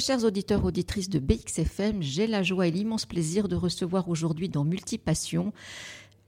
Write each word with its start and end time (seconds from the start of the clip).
Chers 0.00 0.24
auditeurs, 0.24 0.62
auditrices 0.64 1.08
de 1.08 1.18
BXFM, 1.18 2.02
j'ai 2.02 2.26
la 2.26 2.42
joie 2.42 2.66
et 2.66 2.70
l'immense 2.70 3.06
plaisir 3.06 3.48
de 3.48 3.56
recevoir 3.56 4.10
aujourd'hui 4.10 4.50
dans 4.50 4.62
Multipassion 4.62 5.54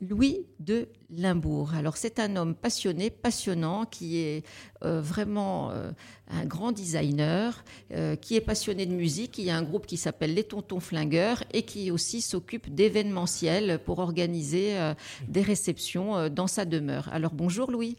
Louis 0.00 0.46
de 0.58 0.88
Limbourg. 1.10 1.74
Alors 1.74 1.98
c'est 1.98 2.18
un 2.18 2.36
homme 2.36 2.54
passionné, 2.54 3.10
passionnant, 3.10 3.84
qui 3.84 4.18
est 4.18 4.44
euh, 4.85 5.01
vraiment 5.01 5.71
euh, 5.72 5.90
un 6.30 6.45
grand 6.45 6.71
designer, 6.71 7.65
euh, 7.93 8.15
qui 8.15 8.37
est 8.37 8.40
passionné 8.40 8.87
de 8.87 8.93
musique. 8.93 9.37
Il 9.38 9.45
y 9.45 9.51
a 9.51 9.56
un 9.56 9.62
groupe 9.62 9.87
qui 9.87 9.97
s'appelle 9.97 10.35
Les 10.35 10.44
Tontons 10.44 10.79
Flingueurs 10.79 11.43
et 11.53 11.62
qui 11.62 11.90
aussi 11.90 12.21
s'occupe 12.21 12.72
d'événementiels 12.72 13.80
pour 13.85 13.99
organiser 13.99 14.76
des 15.26 15.43
réceptions 15.43 16.29
dans 16.29 16.47
sa 16.47 16.65
demeure. 16.65 17.09
Alors 17.12 17.33
bonjour 17.33 17.70
Louis. 17.70 17.97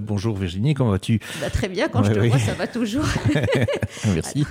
bonjour 0.00 0.36
Virginie, 0.36 0.74
comment 0.74 0.90
vas-tu? 0.90 1.18
Bah, 1.40 1.50
Très 1.50 1.68
bien, 1.68 1.88
quand 1.88 2.04
je 2.04 2.12
te 2.12 2.18
vois, 2.18 2.38
ça 2.38 2.54
va 2.54 2.66
toujours. 2.66 3.06
Merci, 4.14 4.44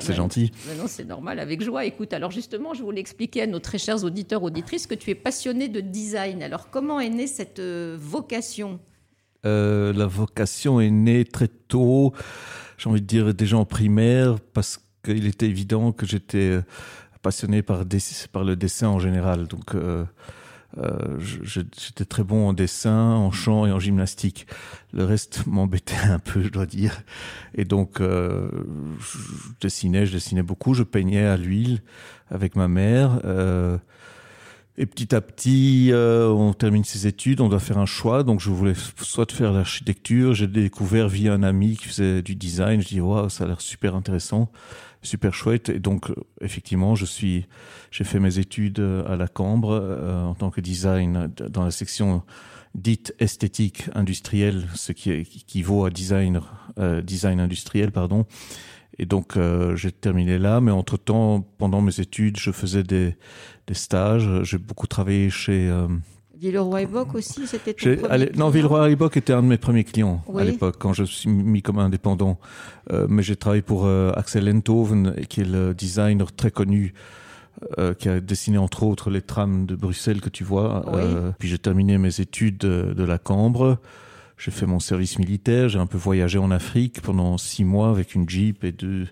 c'est 0.00 0.14
gentil. 0.14 0.52
non, 0.78 0.86
c'est 0.86 1.04
normal, 1.04 1.40
avec 1.40 1.62
joie. 1.62 1.84
Écoute, 1.84 2.12
alors 2.12 2.30
justement, 2.30 2.74
je 2.74 2.82
voulais 2.82 3.00
expliquer 3.00 3.42
à 3.42 3.46
nos 3.46 3.58
très 3.58 3.78
chers 3.78 4.04
auditeurs, 4.04 4.42
auditrices, 4.42 4.86
que 4.86 4.94
tu 4.94 5.10
es 5.10 5.14
passionné 5.14 5.68
de 5.68 5.80
design. 5.80 6.42
Alors 6.42 6.70
comment 6.70 7.00
est 7.00 7.10
née 7.10 7.26
cette 7.26 7.60
vocation? 7.60 8.78
Euh, 9.44 9.92
La 9.92 10.06
vocation 10.06 10.80
est 10.80 10.90
née 10.90 11.24
très 11.24 11.48
tôt, 11.48 12.12
j'ai 12.76 12.88
envie 12.88 13.00
de 13.00 13.06
dire 13.06 13.34
déjà 13.34 13.56
en 13.56 13.64
primaire, 13.64 14.36
parce 14.52 14.80
qu'il 15.04 15.26
était 15.26 15.46
évident 15.46 15.92
que 15.92 16.06
j'étais 16.06 16.50
euh, 16.50 16.62
passionné 17.22 17.62
par, 17.62 17.84
par, 18.32 18.44
le 18.44 18.56
dessin 18.56 18.88
en 18.88 18.98
général. 18.98 19.46
Donc, 19.48 19.74
j'étais 21.20 22.04
très 22.04 22.22
bon 22.22 22.48
en 22.48 22.52
dessin, 22.52 23.14
en 23.14 23.30
chant 23.30 23.66
et 23.66 23.72
en 23.72 23.78
gymnastique. 23.78 24.46
Le 24.92 25.04
reste 25.04 25.42
m'embêtait 25.46 25.96
un 25.96 26.18
peu, 26.18 26.42
je 26.42 26.48
dois 26.48 26.66
dire. 26.66 27.02
Et 27.54 27.64
donc, 27.64 27.98
je 28.00 28.38
dessinais, 29.60 30.06
je 30.06 30.12
dessinais 30.12 30.42
beaucoup. 30.42 30.74
Je 30.74 30.84
peignais 30.84 31.24
à 31.24 31.36
l'huile 31.36 31.82
avec 32.30 32.54
ma 32.54 32.68
mère. 32.68 33.20
Et 34.80 34.86
petit 34.86 35.12
à 35.12 35.20
petit, 35.20 35.88
euh, 35.90 36.28
on 36.28 36.52
termine 36.52 36.84
ses 36.84 37.08
études, 37.08 37.40
on 37.40 37.48
doit 37.48 37.58
faire 37.58 37.78
un 37.78 37.86
choix. 37.86 38.22
Donc, 38.22 38.38
je 38.38 38.48
voulais 38.48 38.74
soit 39.02 39.30
faire 39.32 39.52
l'architecture. 39.52 40.34
J'ai 40.34 40.46
découvert 40.46 41.08
via 41.08 41.34
un 41.34 41.42
ami 41.42 41.76
qui 41.76 41.88
faisait 41.88 42.22
du 42.22 42.36
design. 42.36 42.80
Je 42.80 42.86
dis, 42.86 43.00
waouh, 43.00 43.28
ça 43.28 43.42
a 43.42 43.48
l'air 43.48 43.60
super 43.60 43.96
intéressant, 43.96 44.52
super 45.02 45.34
chouette. 45.34 45.68
Et 45.68 45.80
donc, 45.80 46.12
effectivement, 46.40 46.94
je 46.94 47.06
suis, 47.06 47.46
j'ai 47.90 48.04
fait 48.04 48.20
mes 48.20 48.38
études 48.38 48.80
à 49.08 49.16
la 49.16 49.26
Cambre 49.26 49.72
euh, 49.72 50.22
en 50.22 50.36
tant 50.36 50.50
que 50.50 50.60
design 50.60 51.28
dans 51.50 51.64
la 51.64 51.72
section 51.72 52.22
dite 52.76 53.14
esthétique 53.18 53.90
industrielle, 53.94 54.68
ce 54.74 54.92
qui, 54.92 55.62
vaut 55.62 55.86
à 55.86 55.90
design, 55.90 56.40
euh, 56.78 57.02
design 57.02 57.40
industriel, 57.40 57.90
pardon. 57.90 58.26
Et 58.98 59.06
donc, 59.06 59.36
euh, 59.36 59.76
j'ai 59.76 59.92
terminé 59.92 60.38
là, 60.38 60.60
mais 60.60 60.72
entre-temps, 60.72 61.46
pendant 61.58 61.80
mes 61.80 62.00
études, 62.00 62.36
je 62.38 62.50
faisis 62.50 62.82
des, 62.82 63.16
des 63.66 63.74
stages. 63.74 64.28
J'ai 64.42 64.58
beaucoup 64.58 64.86
travaillé 64.86 65.30
chez... 65.30 65.68
Euh, 65.68 65.86
Villeroy 66.38 66.86
Boc 66.86 67.14
aussi, 67.14 67.46
c'était 67.46 67.74
Non, 68.36 68.48
Villeroy 68.48 68.94
Boc 68.94 69.16
était 69.16 69.32
un 69.32 69.42
de 69.42 69.48
mes 69.48 69.58
premiers 69.58 69.84
clients 69.84 70.22
à 70.36 70.44
l'époque, 70.44 70.76
quand 70.78 70.92
je 70.92 71.02
suis 71.04 71.28
mis 71.28 71.62
comme 71.62 71.78
indépendant. 71.78 72.38
Euh, 72.92 73.06
mais 73.08 73.22
j'ai 73.22 73.34
travaillé 73.34 73.62
pour 73.62 73.86
euh, 73.86 74.12
Axel 74.14 74.48
Enthoven, 74.48 75.14
qui 75.28 75.40
est 75.40 75.44
le 75.48 75.74
designer 75.74 76.32
très 76.32 76.52
connu, 76.52 76.94
euh, 77.78 77.92
qui 77.92 78.08
a 78.08 78.20
dessiné 78.20 78.56
entre 78.56 78.84
autres 78.84 79.10
les 79.10 79.20
trams 79.20 79.66
de 79.66 79.74
Bruxelles 79.74 80.20
que 80.20 80.28
tu 80.28 80.44
vois. 80.44 80.84
puis 81.38 81.48
j'ai 81.48 81.58
terminé 81.58 81.98
mes 81.98 82.20
études 82.20 82.58
de, 82.58 82.94
de 82.96 83.04
la 83.04 83.18
Cambre. 83.18 83.78
J'ai 84.38 84.52
fait 84.52 84.66
mon 84.66 84.78
service 84.78 85.18
militaire, 85.18 85.68
j'ai 85.68 85.80
un 85.80 85.86
peu 85.86 85.98
voyagé 85.98 86.38
en 86.38 86.52
Afrique 86.52 87.00
pendant 87.02 87.38
six 87.38 87.64
mois 87.64 87.90
avec 87.90 88.14
une 88.14 88.28
Jeep 88.28 88.62
et 88.62 88.70
deux, 88.70 89.08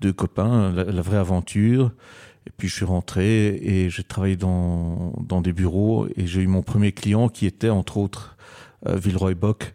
deux 0.00 0.12
copains, 0.12 0.70
la, 0.72 1.02
vraie 1.02 1.16
aventure. 1.16 1.92
Et 2.46 2.50
puis 2.56 2.68
je 2.68 2.74
suis 2.74 2.84
rentré 2.84 3.56
et 3.56 3.88
j'ai 3.88 4.04
travaillé 4.04 4.36
dans, 4.36 5.14
dans 5.18 5.40
des 5.40 5.54
bureaux 5.54 6.06
et 6.16 6.26
j'ai 6.26 6.42
eu 6.42 6.46
mon 6.46 6.62
premier 6.62 6.92
client 6.92 7.28
qui 7.28 7.46
était 7.46 7.70
entre 7.70 7.96
autres 7.96 8.36
euh, 8.86 8.96
Villeroy 8.96 9.34
Bock. 9.34 9.74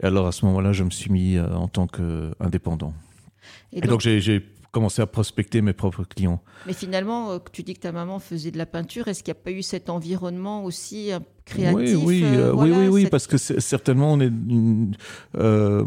Et 0.00 0.06
alors 0.06 0.28
à 0.28 0.32
ce 0.32 0.46
moment-là, 0.46 0.72
je 0.72 0.84
me 0.84 0.90
suis 0.90 1.10
mis 1.10 1.36
euh, 1.36 1.52
en 1.52 1.66
tant 1.66 1.88
qu'indépendant. 1.88 2.94
Et, 3.72 3.78
et 3.78 3.80
donc, 3.80 3.90
donc 3.90 4.00
j'ai 4.00 4.46
commencé 4.70 5.02
à 5.02 5.06
prospecter 5.06 5.62
mes 5.62 5.72
propres 5.72 6.04
clients. 6.04 6.42
Mais 6.66 6.72
finalement, 6.72 7.32
euh, 7.32 7.38
tu 7.52 7.62
dis 7.62 7.74
que 7.74 7.80
ta 7.80 7.92
maman 7.92 8.18
faisait 8.18 8.50
de 8.50 8.58
la 8.58 8.66
peinture. 8.66 9.08
Est-ce 9.08 9.22
qu'il 9.22 9.32
n'y 9.32 9.40
a 9.40 9.42
pas 9.42 9.50
eu 9.50 9.62
cet 9.62 9.90
environnement 9.90 10.64
aussi 10.64 11.12
créatif 11.50 11.96
Oui, 11.96 12.22
oui, 12.22 12.22
euh, 12.24 12.52
oui, 12.52 12.70
oui, 12.70 12.88
oui, 12.88 13.06
parce 13.10 13.26
que 13.26 13.36
certainement, 13.36 14.12
on 14.12 14.20
est, 14.20 14.32
euh, 15.36 15.84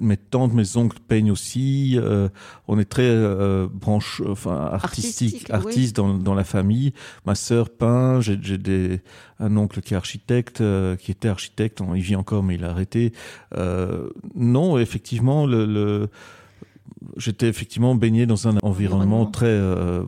mes 0.00 0.16
tantes, 0.16 0.52
mes 0.54 0.76
oncles 0.76 0.98
peignent 1.06 1.30
aussi. 1.30 1.96
Euh, 1.98 2.28
on 2.66 2.78
est 2.78 2.84
très 2.84 3.08
euh, 3.08 3.68
branche, 3.72 4.22
enfin 4.26 4.68
artistique, 4.72 5.50
artiste 5.50 5.96
dans, 5.96 6.14
dans, 6.14 6.34
la 6.34 6.44
famille. 6.44 6.92
Ma 7.26 7.34
sœur 7.34 7.70
peint. 7.70 8.20
J'ai 8.20 8.36
des 8.36 9.00
un 9.40 9.56
oncle 9.56 9.80
qui 9.80 9.94
est 9.94 9.96
architecte, 9.96 10.62
qui 10.98 11.10
était 11.10 11.28
architecte. 11.28 11.80
Il 11.94 12.02
vit 12.02 12.16
encore, 12.16 12.42
mais 12.42 12.56
il 12.56 12.64
a 12.64 12.70
arrêté. 12.70 13.12
non, 14.34 14.78
effectivement, 14.78 15.46
le, 15.46 15.64
le 15.64 16.08
j'étais 17.18 17.48
effectivement 17.48 17.94
baigné 17.94 18.26
dans 18.26 18.48
un 18.48 18.56
environnement, 18.62 19.26
très 19.26 19.46
euh, 19.46 20.04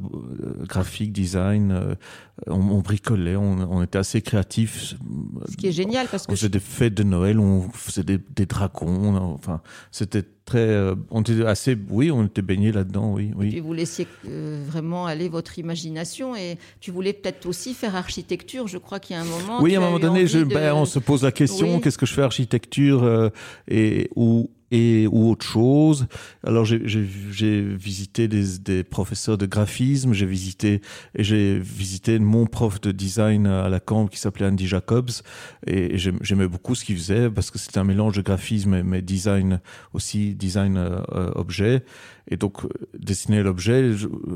graphique, 0.67 1.13
design. 1.13 1.73
Euh, 1.73 1.95
on, 2.47 2.79
bricolait, 2.79 3.37
on, 3.37 3.83
était 3.83 3.99
assez 3.99 4.23
créatifs. 4.23 4.95
Ce 5.49 5.57
qui 5.57 5.67
est 5.67 5.73
génial 5.73 6.07
parce 6.11 6.27
que 6.27 6.33
on 6.33 6.37
faisait 6.37 6.49
des 6.49 6.61
fêtes 6.61 6.95
de 6.95 7.03
Noël, 7.03 7.39
on 7.39 7.69
faisait 7.71 8.03
des, 8.03 8.19
des 8.19 8.47
dragons. 8.47 9.17
Enfin, 9.17 9.61
c'était 9.91 10.23
très. 10.47 10.59
Euh, 10.59 10.95
on 11.11 11.21
était 11.21 11.45
assez. 11.45 11.77
Oui, 11.91 12.11
on 12.11 12.25
était 12.25 12.43
baigné 12.43 12.73
là-dedans. 12.73 13.13
Oui, 13.13 13.33
oui. 13.37 13.55
Et 13.55 13.61
vous 13.61 13.75
laissiez 13.75 14.07
vraiment 14.25 15.05
aller 15.05 15.29
votre 15.29 15.59
imagination 15.59 16.35
et 16.35 16.57
tu 16.81 16.91
voulais 16.91 17.13
peut-être 17.13 17.45
aussi 17.47 17.75
faire 17.75 17.95
architecture. 17.95 18.69
Je 18.69 18.79
crois 18.79 19.01
qu'il 19.01 19.17
y 19.17 19.19
a 19.19 19.23
un 19.23 19.27
moment. 19.27 19.61
Oui, 19.61 19.75
à 19.75 19.79
un 19.79 19.83
moment 19.83 19.99
donné, 19.99 20.27
je, 20.27 20.39
ben, 20.39 20.75
on 20.75 20.87
se 20.87 20.99
pose 20.99 21.25
la 21.25 21.33
question 21.33 21.81
qu'est-ce 21.81 21.99
que 21.99 22.07
je 22.07 22.15
fais 22.15 22.23
architecture 22.23 23.31
et 23.69 24.09
ou 24.17 24.49
et 24.71 25.07
ou 25.11 25.31
autre 25.31 25.45
chose. 25.45 26.07
Alors 26.45 26.65
j'ai 26.65 26.79
visité 26.79 28.29
des, 28.29 28.59
des, 28.59 28.85
professeurs 28.85 29.39
de 29.39 29.47
graphisme, 29.47 30.13
j'ai 30.13 30.27
visité 30.27 30.81
et 31.15 31.25
j'ai 31.25 31.59
visité 31.59 32.19
mon 32.19 32.47
prof 32.47 32.81
de 32.81 32.93
design 32.93 33.47
à 33.47 33.69
la 33.69 33.81
Cambre 33.81 34.11
qui 34.11 34.19
s'appelait 34.19 34.47
Andy 34.47 34.67
Jacobs 34.67 35.11
et, 35.67 35.99
j'aimais 35.99 36.49
beaucoup 36.49 36.75
ce 36.75 36.85
qu'il 36.85 36.97
faisait 36.97 37.31
parce 37.31 37.51
que 37.51 37.59
c'était 37.59 37.79
un 37.79 37.85
mélange 37.85 38.17
de 38.17 38.23
graphisme 38.23 38.83
mais 38.83 39.03
design 39.03 39.61
aussi 39.93 40.35
design 40.35 40.77
euh, 40.77 41.31
objet 41.35 41.85
et 42.31 42.37
donc 42.37 42.63
dessiner 42.97 43.43
l'objet, 43.43 43.93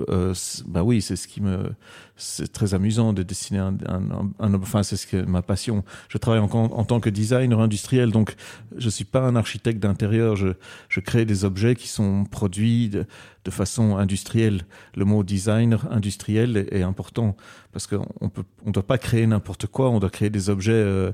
euh, 0.08 0.34
bah 0.66 0.82
oui 0.82 1.00
c'est 1.00 1.16
ce 1.16 1.28
qui 1.28 1.40
me 1.40 1.70
c'est 2.16 2.52
très 2.52 2.74
amusant 2.74 3.12
de 3.12 3.22
dessiner 3.22 3.58
un, 3.58 3.76
un, 3.88 4.54
enfin 4.54 4.82
c'est 4.82 4.96
ce 4.96 5.06
que 5.06 5.16
ma 5.16 5.42
passion. 5.42 5.84
Je 6.08 6.18
travaille 6.18 6.40
en, 6.40 6.84
tant 6.84 7.00
que 7.00 7.10
designer 7.10 7.60
industriel 7.60 8.10
donc 8.10 8.34
je 8.76 8.88
suis 8.88 9.04
pas 9.04 9.20
un 9.20 9.36
architecte 9.36 9.80
d'intérieur 9.80 10.36
je, 10.36 10.48
je, 10.88 11.00
crée 11.00 11.24
des 11.24 11.44
objets 11.44 11.74
qui 11.74 11.88
sont 11.88 12.24
produits 12.24 12.88
de, 12.88 13.06
de 13.44 13.50
façon 13.50 13.96
industrielle. 13.96 14.62
Le 14.94 15.04
mot 15.04 15.22
designer 15.22 15.86
industriel 15.90 16.56
est, 16.56 16.72
est 16.72 16.82
important 16.82 17.36
parce 17.72 17.86
qu'on 17.86 18.28
peut, 18.28 18.44
on 18.64 18.70
doit 18.70 18.86
pas 18.86 18.98
créer 18.98 19.26
n'importe 19.26 19.66
quoi. 19.66 19.90
On 19.90 20.00
doit 20.00 20.10
créer 20.10 20.30
des 20.30 20.48
objets 20.48 20.72
euh, 20.72 21.12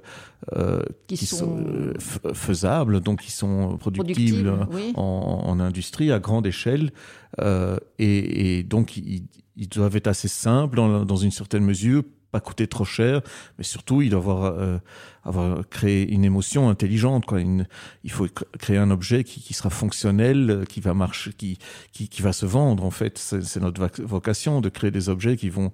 euh, 0.56 0.82
qui, 1.06 1.16
qui, 1.16 1.26
sont, 1.26 1.92
faisables, 2.34 3.00
donc 3.00 3.22
qui 3.22 3.32
sont 3.32 3.76
productibles 3.78 4.66
oui. 4.70 4.92
en, 4.96 5.42
en, 5.46 5.60
industrie 5.60 6.12
à 6.12 6.18
grande 6.18 6.46
échelle. 6.46 6.92
Euh, 7.40 7.78
et, 7.98 8.58
et, 8.58 8.62
donc 8.62 8.96
ils, 8.96 9.24
ils 9.56 9.68
doivent 9.68 9.96
être 9.96 10.06
assez 10.06 10.28
simples 10.28 10.76
dans, 10.76 11.04
dans 11.04 11.16
une 11.16 11.30
certaine 11.30 11.64
mesure 11.64 12.04
pas 12.30 12.40
coûter 12.40 12.66
trop 12.66 12.84
cher, 12.84 13.20
mais 13.58 13.64
surtout 13.64 14.02
il 14.02 14.10
doit 14.10 14.20
avoir, 14.20 14.44
euh, 14.44 14.78
avoir 15.24 15.68
créé 15.68 16.08
une 16.08 16.24
émotion 16.24 16.68
intelligente. 16.68 17.26
Quoi. 17.26 17.40
Une, 17.40 17.66
il 18.04 18.10
faut 18.10 18.26
créer 18.58 18.78
un 18.78 18.90
objet 18.90 19.24
qui, 19.24 19.40
qui 19.40 19.54
sera 19.54 19.70
fonctionnel, 19.70 20.50
euh, 20.50 20.64
qui 20.64 20.80
va 20.80 20.94
marcher, 20.94 21.32
qui, 21.32 21.58
qui, 21.92 22.08
qui 22.08 22.22
va 22.22 22.32
se 22.32 22.46
vendre. 22.46 22.84
En 22.84 22.90
fait, 22.90 23.18
c'est 23.18 23.60
notre 23.60 24.02
vocation 24.02 24.60
de 24.60 24.68
créer 24.68 24.90
des 24.90 25.08
objets 25.08 25.36
qui 25.36 25.48
vont 25.50 25.72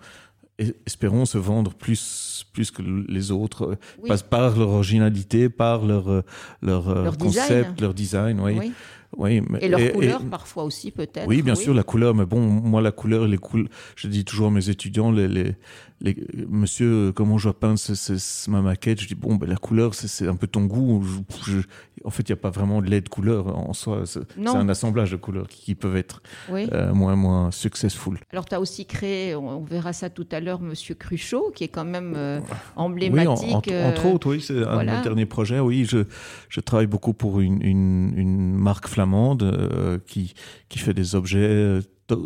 espérons 0.87 1.26
se 1.26 1.37
vendre 1.37 1.75
plus 1.75 2.47
plus 2.55 2.70
que 2.70 2.81
les 2.81 3.31
autres 3.31 3.76
oui. 4.03 4.08
passe 4.08 4.23
par 4.23 4.56
leur 4.56 4.70
originalité 4.70 5.50
par 5.50 5.85
leur 5.85 6.08
euh, 6.11 6.23
leur, 6.62 6.94
leur 6.94 7.19
concept 7.19 7.49
design. 7.49 7.75
leur 7.81 7.93
design 7.93 8.41
oui, 8.41 8.56
oui. 8.58 8.73
Oui, 9.17 9.43
mais, 9.49 9.58
et 9.62 9.69
leur 9.69 9.81
et, 9.81 9.93
couleur 9.93 10.23
et, 10.23 10.25
parfois 10.25 10.64
aussi 10.64 10.91
peut-être. 10.91 11.26
Oui, 11.26 11.43
bien 11.43 11.55
oui. 11.55 11.62
sûr 11.62 11.75
la 11.75 11.82
couleur, 11.82 12.14
mais 12.14 12.26
bon, 12.26 12.41
moi 12.41 12.81
la 12.81 12.93
couleur, 12.93 13.26
les 13.26 13.38
couleurs, 13.38 13.69
je 13.97 14.08
dis 14.08 14.25
toujours 14.25 14.49
à 14.49 14.50
mes 14.50 14.69
étudiants, 14.69 15.11
les, 15.11 15.29
les, 15.29 15.55
les 16.00 16.17
monsieur, 16.49 17.12
comment 17.12 17.38
je 17.38 17.49
ce, 17.76 18.50
ma 18.50 18.61
maquette, 18.61 19.00
je 19.00 19.08
dis 19.08 19.14
bon, 19.14 19.37
ben 19.37 19.49
la 19.49 19.56
couleur, 19.56 19.94
c'est 19.94 20.29
un 20.29 20.37
peu 20.37 20.47
ton 20.47 20.64
goût. 20.64 21.03
Je, 21.47 21.53
je, 21.53 21.58
en 22.05 22.11
fait, 22.11 22.29
il 22.29 22.32
n'y 22.32 22.38
a 22.38 22.41
pas 22.41 22.50
vraiment 22.50 22.82
de 22.82 22.88
lait 22.88 23.00
de 23.00 23.08
couleur 23.08 23.56
en 23.56 23.73
soi. 23.73 24.03
C'est 24.05 24.20
un 24.47 24.69
assemblage 24.69 25.11
de 25.11 25.17
couleurs 25.17 25.49
qui, 25.49 25.62
qui 25.62 25.75
peuvent 25.75 25.97
être 25.97 26.23
oui. 26.50 26.69
euh, 26.73 26.93
moins 26.93 27.17
moins 27.17 27.50
successful. 27.50 28.19
Alors 28.32 28.44
tu 28.44 28.55
as 28.55 28.61
aussi 28.61 28.87
créé, 28.87 29.35
on, 29.35 29.49
on, 29.49 29.64
verra 29.64 29.93
ça 29.93 30.11
tout 30.11 30.26
à 30.32 30.41
l'heure, 30.41 30.61
Monsieur 30.61 30.94
Cruchot, 30.94 31.50
qui 31.55 31.64
est 31.64 31.69
quand 31.69 31.85
même 31.85 32.14
euh, 32.17 32.41
emblématique. 32.76 33.47
Oui, 33.47 33.55
en, 33.55 33.58
en, 33.58 33.62
euh, 33.70 33.91
entre 33.91 34.06
autres, 34.06 34.31
oui, 34.31 34.41
c'est 34.41 34.55
voilà. 34.55 34.79
un 34.81 34.85
de 34.85 34.91
mes 34.91 35.03
derniers 35.03 35.26
projets. 35.26 35.61
Oui, 35.61 35.87
je, 35.88 36.05
je 36.49 36.61
travaille 36.61 36.87
beaucoup 36.87 37.14
pour 37.14 37.41
une, 37.41 37.62
une, 37.62 38.12
une 38.17 38.55
marque 38.55 38.87
flamande 38.96 39.43
euh, 39.43 39.98
qui, 40.06 40.34
qui 40.70 40.78
fait 40.78 40.94
des 40.94 41.14
objets 41.14 41.81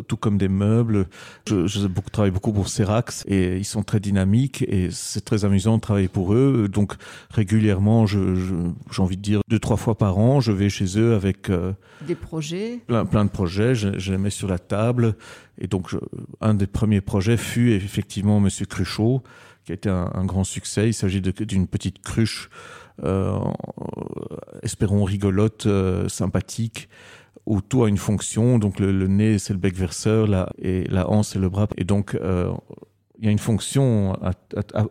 tout 0.07 0.17
comme 0.17 0.37
des 0.37 0.47
meubles. 0.47 1.07
Je, 1.47 1.87
travaille 2.11 2.31
beaucoup 2.31 2.53
pour 2.53 2.69
Serax 2.69 3.25
et 3.27 3.57
ils 3.57 3.65
sont 3.65 3.83
très 3.83 3.99
dynamiques 3.99 4.63
et 4.67 4.89
c'est 4.91 5.25
très 5.25 5.43
amusant 5.43 5.77
de 5.77 5.81
travailler 5.81 6.07
pour 6.07 6.33
eux. 6.33 6.69
Donc 6.71 6.93
régulièrement, 7.29 8.05
j'ai 8.05 8.19
je, 8.35 9.01
envie 9.01 9.17
de 9.17 9.21
dire 9.21 9.41
deux 9.49 9.59
trois 9.59 9.77
fois 9.77 9.97
par 9.97 10.17
an, 10.17 10.39
je 10.39 10.51
vais 10.51 10.69
chez 10.69 10.99
eux 10.99 11.15
avec 11.15 11.49
euh, 11.49 11.73
des 12.07 12.15
projets, 12.15 12.79
plein, 12.87 13.05
plein 13.05 13.25
de 13.25 13.31
projets. 13.31 13.75
Je, 13.75 13.97
je, 13.97 14.11
les 14.11 14.17
mets 14.17 14.29
sur 14.29 14.47
la 14.47 14.59
table 14.59 15.15
et 15.57 15.67
donc 15.67 15.95
un 16.41 16.53
des 16.53 16.67
premiers 16.67 17.01
projets 17.01 17.37
fut 17.37 17.71
effectivement 17.71 18.39
Monsieur 18.39 18.67
Cruchot, 18.67 19.23
qui 19.65 19.71
a 19.71 19.75
été 19.75 19.89
un, 19.89 20.11
un 20.13 20.25
grand 20.25 20.43
succès. 20.43 20.87
Il 20.87 20.93
s'agit 20.93 21.21
d'une 21.21 21.67
petite 21.67 22.01
cruche, 22.01 22.49
euh, 22.49 22.80
espérons 24.63 25.03
rigolote, 25.03 25.65
euh, 25.65 26.07
sympathique 26.07 26.89
où 27.45 27.61
tout 27.61 27.83
a 27.83 27.89
une 27.89 27.97
fonction. 27.97 28.59
Donc 28.59 28.79
le, 28.79 28.91
nez, 29.07 29.39
c'est 29.39 29.53
le 29.53 29.59
bec 29.59 29.75
verseur, 29.75 30.27
là, 30.27 30.49
et 30.59 30.83
la 30.85 31.09
hanse, 31.09 31.29
c'est 31.29 31.39
le 31.39 31.49
bras. 31.49 31.67
Et 31.77 31.83
donc, 31.83 32.15
euh, 32.15 32.53
il 33.21 33.25
y 33.25 33.27
a 33.27 33.31
une 33.31 33.37
fonction 33.39 34.17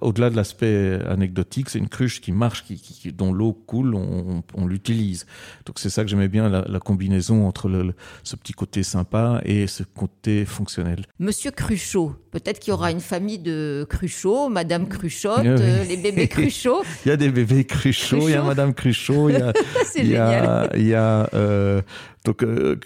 au-delà 0.01 0.31
de 0.31 0.37
l'aspect 0.37 1.01
anecdotique, 1.09 1.69
c'est 1.69 1.81
une 1.81 1.89
cruche 1.89 2.21
qui 2.21 2.31
marche, 2.31 2.63
qui, 2.65 2.77
qui 2.77 3.13
dont 3.13 3.33
l'eau 3.33 3.53
coule, 3.53 3.97
on, 3.97 4.45
on 4.55 4.67
l'utilise. 4.69 5.27
Donc 5.67 5.81
c'est 5.81 5.91
ça 5.91 6.05
que 6.05 6.11
j'aimais 6.11 6.29
bien 6.29 6.49
la, 6.49 6.65
la, 6.69 6.79
combinaison 6.79 7.49
entre 7.49 7.69
le, 7.69 7.83
le, 7.83 7.95
ce 8.23 8.37
petit 8.37 8.53
côté 8.53 8.85
sympa 8.85 9.41
et 9.45 9.67
ce 9.67 9.83
côté 9.83 10.45
fonctionnel. 10.45 11.07
Monsieur 11.19 11.51
Cruchot, 11.51 12.15
peut-être 12.31 12.61
qu'il 12.61 12.71
y 12.71 12.73
aura 12.75 12.93
une 12.93 13.01
famille 13.01 13.41
de 13.41 13.85
Cruchot, 13.91 14.49
Madame 14.49 14.87
Cruchotte, 14.87 15.41
oui. 15.41 15.49
euh, 15.49 15.83
les 15.85 15.97
bébés 15.97 16.29
Cruchot. 16.29 16.85
il 17.05 17.09
y 17.09 17.13
a 17.13 17.17
des 17.17 17.31
bébés 17.31 17.65
Cruchot, 17.65 18.19
Cruchot. 18.19 18.29
il 18.29 18.33
y 18.33 18.37
a 18.37 18.43
Madame 18.45 18.75
Cruchot, 18.75 19.31
il 19.31 19.39
y 19.39 19.43
a, 19.43 19.53
il 19.97 20.07
y 20.09 20.17
a, 20.17 20.71
il 20.77 20.87
y 20.87 20.95
a 20.95 21.29
euh, 21.35 21.83
donc 22.25 22.45
euh, 22.45 22.79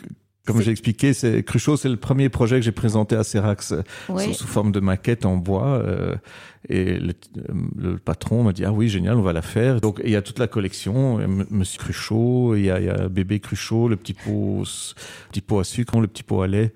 comme 0.47 0.61
j'ai 0.61 0.71
expliqué, 0.71 1.15
c'est 1.15 1.43
Cruchot, 1.43 1.77
c'est 1.77 1.89
le 1.89 1.97
premier 1.97 2.29
projet 2.29 2.57
que 2.57 2.63
j'ai 2.63 2.73
présenté 2.73 3.17
à 3.17 3.25
Serax 3.25 3.75
oui. 4.09 4.25
sous, 4.25 4.35
sous, 4.35 4.47
forme 4.47 4.73
de 4.73 4.81
maquette 4.81 5.25
en 5.25 5.37
bois. 5.37 5.83
Euh, 5.85 6.15
et 6.69 6.99
le, 6.99 7.13
le 7.77 7.99
patron 7.99 8.43
m'a 8.43 8.53
dit 8.53 8.65
ah 8.65 8.73
oui 8.73 8.89
génial, 8.89 9.17
on 9.17 9.23
va 9.23 9.33
la 9.33 9.43
faire. 9.43 9.81
Donc 9.81 10.01
il 10.05 10.11
y 10.11 10.17
a 10.17 10.23
toute 10.23 10.39
la 10.39 10.47
collection, 10.47 11.19
Monsieur 11.51 11.79
Cruchot, 11.79 12.57
il 12.57 12.65
y 12.65 12.71
a, 12.71 12.79
il 12.79 12.87
y 12.87 12.91
a 12.91 13.09
bébé 13.09 13.41
Cruchot, 13.41 13.89
le 13.89 13.97
petit 13.97 14.15
pot, 14.15 14.65
petit 15.31 15.41
pot 15.41 15.61
à 15.61 15.65
sucre, 15.65 15.99
le 16.01 16.09
petit 16.09 16.23
pot 16.23 16.43
à 16.43 16.47
lait 16.47 16.75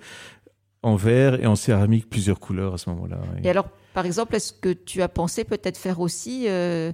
en 0.83 0.97
verre 0.97 1.41
et 1.43 1.47
en 1.47 1.57
céramique 1.57 2.09
plusieurs 2.09 2.39
couleurs 2.39 2.75
à 2.75 2.79
ce 2.79 2.89
moment-là. 2.91 3.19
Et 3.43 3.51
alors 3.51 3.69
par 3.99 4.07
exemple, 4.07 4.37
est-ce 4.37 4.53
que 4.53 4.69
tu 4.69 5.03
as 5.03 5.09
pensé 5.09 5.43
peut-être 5.43 5.77
faire 5.77 5.99
aussi 5.99 6.45
euh, 6.47 6.93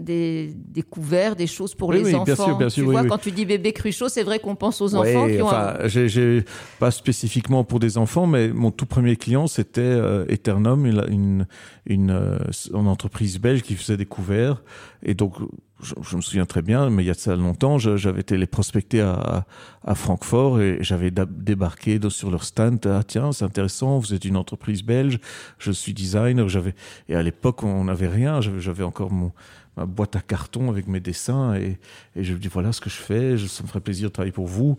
des, 0.00 0.52
des, 0.56 0.82
couverts, 0.82 1.36
des 1.36 1.46
choses 1.46 1.72
pour 1.72 1.90
oui, 1.90 1.98
les 1.98 2.04
oui, 2.06 2.14
enfants 2.16 2.24
bien 2.24 2.34
sûr, 2.34 2.58
bien 2.58 2.68
sûr, 2.68 2.82
Tu 2.82 2.88
oui, 2.88 2.96
vois, 2.96 3.04
quand 3.04 3.18
tu 3.18 3.30
dis 3.30 3.44
bébé 3.44 3.72
cruchot, 3.72 4.08
c'est 4.08 4.24
vrai 4.24 4.40
qu'on 4.40 4.56
pense 4.56 4.80
aux 4.80 4.96
enfants 4.96 5.28
qui 5.28 5.40
enfin, 5.40 5.76
ont. 5.80 5.86
J'ai, 5.86 6.44
pas 6.80 6.90
spécifiquement 6.90 7.62
pour 7.62 7.78
des 7.78 7.96
enfants, 7.96 8.26
mais 8.26 8.48
mon 8.48 8.72
tout 8.72 8.86
premier 8.86 9.14
client 9.14 9.46
c'était 9.46 9.82
euh, 9.82 10.24
Eternum, 10.28 10.84
une, 10.84 11.04
une, 11.08 11.46
une, 11.86 12.10
euh, 12.10 12.38
une 12.74 12.88
entreprise 12.88 13.38
belge 13.38 13.62
qui 13.62 13.76
faisait 13.76 13.96
des 13.96 14.06
couverts, 14.06 14.64
et 15.04 15.14
donc 15.14 15.34
je, 15.82 16.16
me 16.16 16.20
souviens 16.20 16.46
très 16.46 16.62
bien, 16.62 16.90
mais 16.90 17.02
il 17.02 17.06
y 17.06 17.10
a 17.10 17.14
de 17.14 17.18
ça 17.18 17.36
longtemps, 17.36 17.78
j'avais 17.78 18.20
été 18.20 18.36
les 18.36 18.46
prospecter 18.46 19.00
à, 19.00 19.44
à 19.84 19.94
Francfort 19.94 20.60
et 20.60 20.78
j'avais 20.80 21.10
débarqué 21.10 21.98
sur 22.08 22.30
leur 22.30 22.44
stand. 22.44 22.84
Ah 22.86 23.02
tiens, 23.06 23.32
c'est 23.32 23.44
intéressant, 23.44 23.98
vous 23.98 24.14
êtes 24.14 24.24
une 24.24 24.36
entreprise 24.36 24.82
belge, 24.82 25.18
je 25.58 25.72
suis 25.72 25.92
designer. 25.92 26.48
J'avais 26.48 26.74
et 27.08 27.14
à 27.14 27.22
l'époque 27.22 27.62
on 27.62 27.84
n'avait 27.84 28.08
rien, 28.08 28.40
j'avais 28.40 28.84
encore 28.84 29.10
mon 29.10 29.32
ma 29.76 29.86
boîte 29.86 30.16
à 30.16 30.20
carton 30.20 30.70
avec 30.70 30.86
mes 30.86 31.00
dessins 31.00 31.54
et, 31.54 31.78
je 32.16 32.32
me 32.34 32.38
dis 32.38 32.48
voilà 32.48 32.72
ce 32.72 32.80
que 32.80 32.90
je 32.90 32.96
fais, 32.96 33.36
je, 33.36 33.46
ça 33.46 33.62
me 33.62 33.68
ferait 33.68 33.80
plaisir 33.80 34.08
de 34.08 34.12
travailler 34.12 34.32
pour 34.32 34.46
vous. 34.46 34.76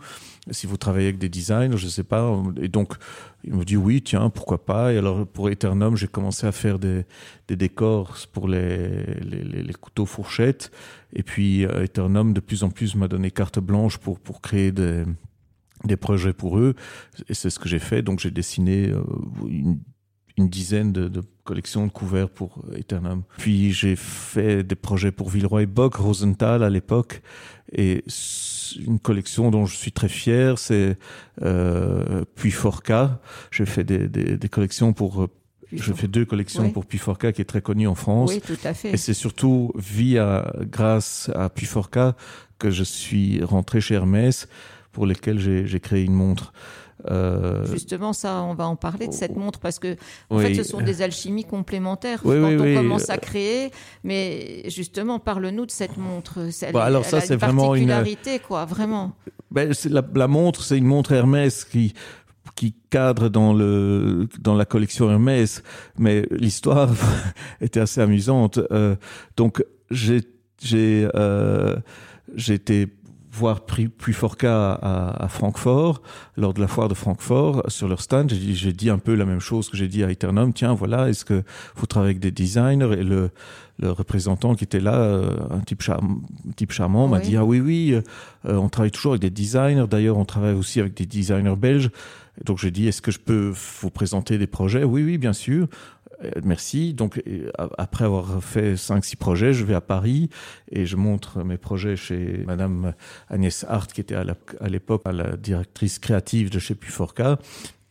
Si 0.51 0.67
vous 0.67 0.77
travaillez 0.77 1.07
avec 1.07 1.17
des 1.17 1.29
designers, 1.29 1.77
je 1.77 1.87
sais 1.87 2.03
pas. 2.03 2.31
Et 2.61 2.67
donc 2.67 2.93
il 3.43 3.53
me 3.53 3.63
dit 3.63 3.77
oui, 3.77 4.01
tiens, 4.01 4.29
pourquoi 4.29 4.65
pas. 4.65 4.93
Et 4.93 4.97
alors 4.97 5.25
pour 5.25 5.49
Eternum, 5.49 5.97
j'ai 5.97 6.07
commencé 6.07 6.45
à 6.45 6.51
faire 6.51 6.79
des, 6.79 7.05
décors 7.49 8.17
pour 8.31 8.47
les 8.47 9.73
couteaux 9.79 10.05
fourchettes. 10.05 10.71
Et 11.13 11.23
puis 11.23 11.65
euh, 11.65 11.83
Eternum 11.83 12.33
de 12.33 12.39
plus 12.39 12.63
en 12.63 12.69
plus 12.69 12.95
m'a 12.95 13.07
donné 13.07 13.31
carte 13.31 13.59
blanche 13.59 13.97
pour 13.97 14.19
pour 14.19 14.41
créer 14.41 14.71
des 14.71 15.03
des 15.83 15.97
projets 15.97 16.33
pour 16.33 16.57
eux 16.59 16.75
et 17.27 17.33
c'est 17.33 17.49
ce 17.49 17.59
que 17.59 17.67
j'ai 17.67 17.79
fait 17.79 18.01
donc 18.01 18.19
j'ai 18.19 18.31
dessiné 18.31 18.89
euh, 18.89 19.03
une 19.47 19.79
une 20.37 20.49
dizaine 20.49 20.91
de, 20.91 21.07
de 21.07 21.21
collections 21.43 21.85
de 21.85 21.91
couverts 21.91 22.29
pour 22.29 22.63
Eternum. 22.75 23.23
Puis 23.37 23.71
j'ai 23.71 23.95
fait 23.95 24.63
des 24.63 24.75
projets 24.75 25.11
pour 25.11 25.29
Villeroy 25.29 25.63
et 25.63 25.65
Bock, 25.65 25.95
Rosenthal 25.95 26.63
à 26.63 26.69
l'époque, 26.69 27.21
et 27.71 28.03
une 28.79 28.99
collection 28.99 29.51
dont 29.51 29.65
je 29.65 29.75
suis 29.75 29.91
très 29.91 30.09
fier, 30.09 30.57
c'est 30.57 30.97
euh, 31.41 32.23
Puis 32.35 32.51
Forca. 32.51 33.21
J'ai 33.51 33.65
fait 33.65 33.83
des, 33.83 34.07
des, 34.07 34.37
des 34.37 34.49
collections 34.49 34.93
pour 34.93 35.27
je 35.75 35.93
fais 35.93 36.07
deux 36.07 36.25
collections 36.25 36.63
oui. 36.63 36.71
pour 36.71 36.85
Puiforca 36.85 37.31
qui 37.31 37.41
est 37.41 37.45
très 37.45 37.61
connu 37.61 37.87
en 37.87 37.95
France. 37.95 38.31
Oui, 38.31 38.41
tout 38.41 38.57
à 38.63 38.73
fait. 38.73 38.91
Et 38.91 38.97
c'est 38.97 39.13
surtout 39.13 39.71
via, 39.75 40.53
grâce 40.61 41.31
à 41.33 41.49
Puiforca 41.49 42.15
que 42.59 42.69
je 42.69 42.83
suis 42.83 43.43
rentré 43.43 43.81
chez 43.81 43.95
Hermès 43.95 44.47
pour 44.91 45.07
lesquels 45.07 45.39
j'ai 45.39 45.79
créé 45.79 46.03
une 46.03 46.13
montre. 46.13 46.53
Euh... 47.09 47.65
Justement, 47.65 48.13
ça, 48.13 48.41
on 48.43 48.53
va 48.53 48.67
en 48.67 48.75
parler 48.75 49.07
de 49.07 49.13
cette 49.13 49.35
montre 49.35 49.59
parce 49.59 49.79
que, 49.79 49.95
en 50.29 50.37
oui. 50.37 50.45
fait, 50.45 50.53
ce 50.55 50.63
sont 50.63 50.81
des 50.81 51.01
alchimies 51.01 51.43
complémentaires 51.43 52.21
oui, 52.23 52.39
quand 52.39 52.47
oui, 52.47 52.75
on 52.75 52.81
commence 52.81 53.09
à 53.09 53.17
créer. 53.17 53.71
Mais 54.03 54.69
justement, 54.69 55.19
parle-nous 55.19 55.65
de 55.65 55.71
cette 55.71 55.97
montre. 55.97 56.39
Elle, 56.61 56.73
bah, 56.73 56.83
alors 56.83 57.05
ça, 57.05 57.21
c'est 57.21 57.35
vraiment 57.35 57.75
une 57.75 57.87
particularité, 57.87 58.39
quoi, 58.39 58.65
vraiment. 58.65 59.13
Ben, 59.51 59.73
la, 59.89 60.03
la 60.15 60.27
montre, 60.27 60.63
c'est 60.63 60.77
une 60.77 60.85
montre 60.85 61.11
Hermès 61.11 61.63
qui 61.63 61.93
qui 62.55 62.75
cadre 62.89 63.29
dans 63.29 63.53
le 63.53 64.27
dans 64.39 64.55
la 64.55 64.65
collection 64.65 65.09
Hermès, 65.09 65.63
mais 65.97 66.25
l'histoire 66.31 66.91
était 67.61 67.79
assez 67.79 68.01
amusante. 68.01 68.59
Euh, 68.71 68.95
donc 69.37 69.63
j'ai 69.89 70.21
j'ai 70.61 71.07
euh, 71.15 71.75
j'ai 73.33 73.39
été 73.39 73.39
voir 73.39 73.61
Puiforca 73.65 74.73
à, 74.73 75.23
à 75.23 75.27
Francfort 75.27 76.01
lors 76.37 76.53
de 76.53 76.61
la 76.61 76.67
foire 76.67 76.87
de 76.87 76.93
Francfort 76.93 77.63
sur 77.67 77.87
leur 77.87 78.01
stand 78.01 78.31
j'ai 78.31 78.73
dit 78.73 78.89
un 78.89 78.99
peu 78.99 79.15
la 79.15 79.25
même 79.25 79.39
chose 79.39 79.69
que 79.69 79.77
j'ai 79.77 79.87
dit 79.87 80.03
à 80.03 80.09
Eternum 80.09 80.53
tiens 80.53 80.73
voilà 80.73 81.09
est-ce 81.09 81.25
que 81.25 81.43
vous 81.75 81.85
travaillez 81.85 82.11
avec 82.11 82.19
des 82.19 82.31
designers? 82.31 82.93
Et 82.99 83.03
le 83.03 83.31
le 83.79 83.91
représentant 83.91 84.55
qui 84.55 84.63
était 84.63 84.79
là 84.79 84.95
euh, 84.95 85.35
un 85.49 85.59
type 85.59 85.81
charmant, 85.81 86.21
type 86.55 86.71
charmant 86.71 87.07
m'a 87.07 87.19
dit 87.19 87.35
ah 87.37 87.43
oui 87.43 87.59
oui 87.59 87.93
euh, 87.93 88.55
on 88.55 88.69
travaille 88.69 88.91
toujours 88.91 89.13
avec 89.13 89.21
des 89.21 89.31
designers. 89.31 89.87
D'ailleurs 89.89 90.17
on 90.17 90.25
travaille 90.25 90.53
aussi 90.53 90.79
avec 90.79 90.93
des 90.93 91.05
designers 91.05 91.55
belges. 91.55 91.89
Donc 92.45 92.59
j'ai 92.59 92.71
dit 92.71 92.87
est-ce 92.87 93.01
que 93.01 93.11
je 93.11 93.19
peux 93.19 93.51
vous 93.81 93.89
présenter 93.89 94.37
des 94.37 94.47
projets? 94.47 94.83
Oui 94.83 95.03
oui 95.03 95.17
bien 95.17 95.33
sûr 95.33 95.67
merci. 96.43 96.93
Donc, 96.93 97.21
après 97.77 98.05
avoir 98.05 98.43
fait 98.43 98.73
5-6 98.75 99.15
projets, 99.17 99.53
je 99.53 99.63
vais 99.63 99.73
à 99.73 99.81
Paris 99.81 100.29
et 100.71 100.85
je 100.85 100.95
montre 100.95 101.43
mes 101.43 101.57
projets 101.57 101.95
chez 101.95 102.43
Madame 102.45 102.93
Agnès 103.29 103.65
Hart, 103.67 103.91
qui 103.91 104.01
était 104.01 104.15
à 104.15 104.25
l'époque 104.69 105.03
la, 105.11 105.37
directrice 105.37 105.99
créative 105.99 106.49
de 106.49 106.59
chez 106.59 106.75
Puforca. 106.75 107.39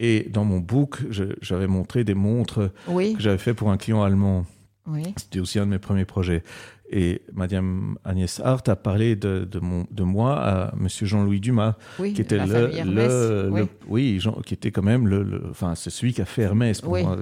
Et 0.00 0.29
dans 0.31 0.45
mon 0.45 0.59
book, 0.59 0.99
j'avais 1.41 1.67
montré 1.69 2.02
des 2.05 2.14
montres 2.14 2.71
oui. 2.88 3.14
que 3.14 3.21
j'avais 3.21 3.38
fait 3.38 3.55
pour 3.55 3.71
un 3.71 3.76
client 3.76 4.02
allemand. 4.02 4.47
Oui. 4.87 5.14
C'était 5.17 5.38
aussi 5.38 5.59
un 5.59 5.67
de 5.67 5.71
mes 5.71 5.79
premiers 5.79 6.05
projets. 6.05 6.43
Et 6.92 7.22
Madame 7.32 7.96
Agnès 8.04 8.40
Hart 8.44 8.68
a 8.68 8.76
parlé 8.76 9.16
de, 9.16 9.49
de, 9.50 9.58
mon, 9.61 9.87
de 9.90 10.02
moi 10.02 10.38
à 10.38 10.75
Monsieur 10.76 11.06
Jean-Louis 11.06 11.40
Dumas, 11.40 11.76
oui, 11.99 12.12
qui 12.12 12.20
était 12.20 12.38
le, 12.38 12.70
le, 12.84 13.49
oui. 13.50 13.61
le, 13.61 13.68
oui, 13.88 14.20
Jean, 14.20 14.32
qui 14.44 14.52
était 14.52 14.70
quand 14.70 14.82
même 14.82 15.08
le, 15.08 15.22
le 15.22 15.42
enfin, 15.50 15.75
c'est 15.75 15.90
celui 15.90 16.12
qui 16.12 16.20
a 16.20 16.26
fait 16.26 16.42
Hermès 16.42 16.82
pour 16.82 16.92
oui. 16.92 17.02
moi. 17.02 17.16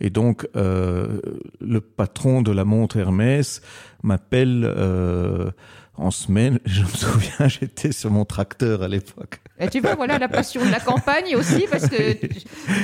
Et 0.00 0.10
donc, 0.10 0.48
euh, 0.54 1.20
le 1.60 1.80
patron 1.80 2.42
de 2.42 2.52
la 2.52 2.64
montre 2.64 2.96
Hermès 2.96 3.60
m'appelle 4.04 4.62
euh, 4.64 5.50
en 5.98 6.10
semaine. 6.10 6.58
Je 6.64 6.82
me 6.82 6.88
souviens, 6.88 7.48
j'étais 7.48 7.92
sur 7.92 8.10
mon 8.10 8.24
tracteur 8.24 8.82
à 8.82 8.88
l'époque. 8.88 9.40
Et 9.60 9.68
tu 9.68 9.80
vois, 9.80 9.96
voilà 9.96 10.18
la 10.18 10.28
passion 10.28 10.64
de 10.64 10.70
la 10.70 10.78
campagne 10.78 11.34
aussi, 11.36 11.66
parce 11.68 11.88
que 11.88 12.12
tu, 12.26 12.28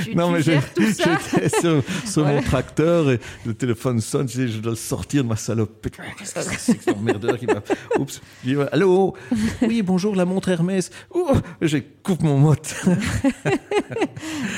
tu, 0.05 0.17
non, 0.17 0.29
tu 0.29 0.35
mais 0.35 0.43
gères 0.43 0.75
tout 0.75 0.93
ça. 0.93 1.19
J'étais 1.33 1.49
sur, 1.49 1.83
sur 2.05 2.23
voilà. 2.23 2.41
mon 2.41 2.43
tracteur 2.43 3.11
et 3.11 3.21
le 3.47 3.55
téléphone 3.55 4.01
sonne, 4.01 4.29
je, 4.29 4.43
dis, 4.43 4.53
je 4.53 4.59
dois 4.59 4.75
sortir 4.75 5.23
de 5.23 5.29
ma 5.29 5.37
salopette. 5.37 5.97
Qu'est-ce 6.19 6.35
que 6.35 6.41
c'est 6.59 6.77
que 6.77 6.83
cet 6.85 6.97
emmerdeur 6.97 7.39
qui 7.39 7.47
m'a... 7.47 7.63
Oups. 7.99 8.21
Je 8.45 8.55
dis, 8.55 8.61
allô? 8.73 9.15
Oui, 9.63 9.83
bonjour, 9.83 10.17
la 10.17 10.25
montre 10.25 10.49
Hermès. 10.49 10.91
Oh, 11.11 11.33
je 11.61 11.79
coupe 12.03 12.23
mon 12.23 12.39
moteur. 12.39 12.97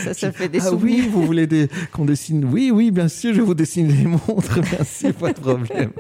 ça, 0.03 0.15
ça 0.15 0.33
fait 0.33 0.49
des 0.49 0.61
ah, 0.61 0.71
souvenirs. 0.71 1.05
oui, 1.05 1.09
vous 1.13 1.27
voulez 1.27 1.47
des... 1.47 1.69
qu'on 1.93 2.07
dessine? 2.07 2.45
Oui, 2.47 2.71
oui, 2.73 2.91
bien 2.91 3.09
sûr, 3.09 3.35
je 3.35 3.43
vous 3.43 3.55
dessiner 3.55 3.93
les 3.93 4.07
montres, 4.07 4.61
bien 4.61 4.85
sûr, 4.85 5.13
pas 5.13 5.33
de 5.33 5.41
problème. 5.41 5.91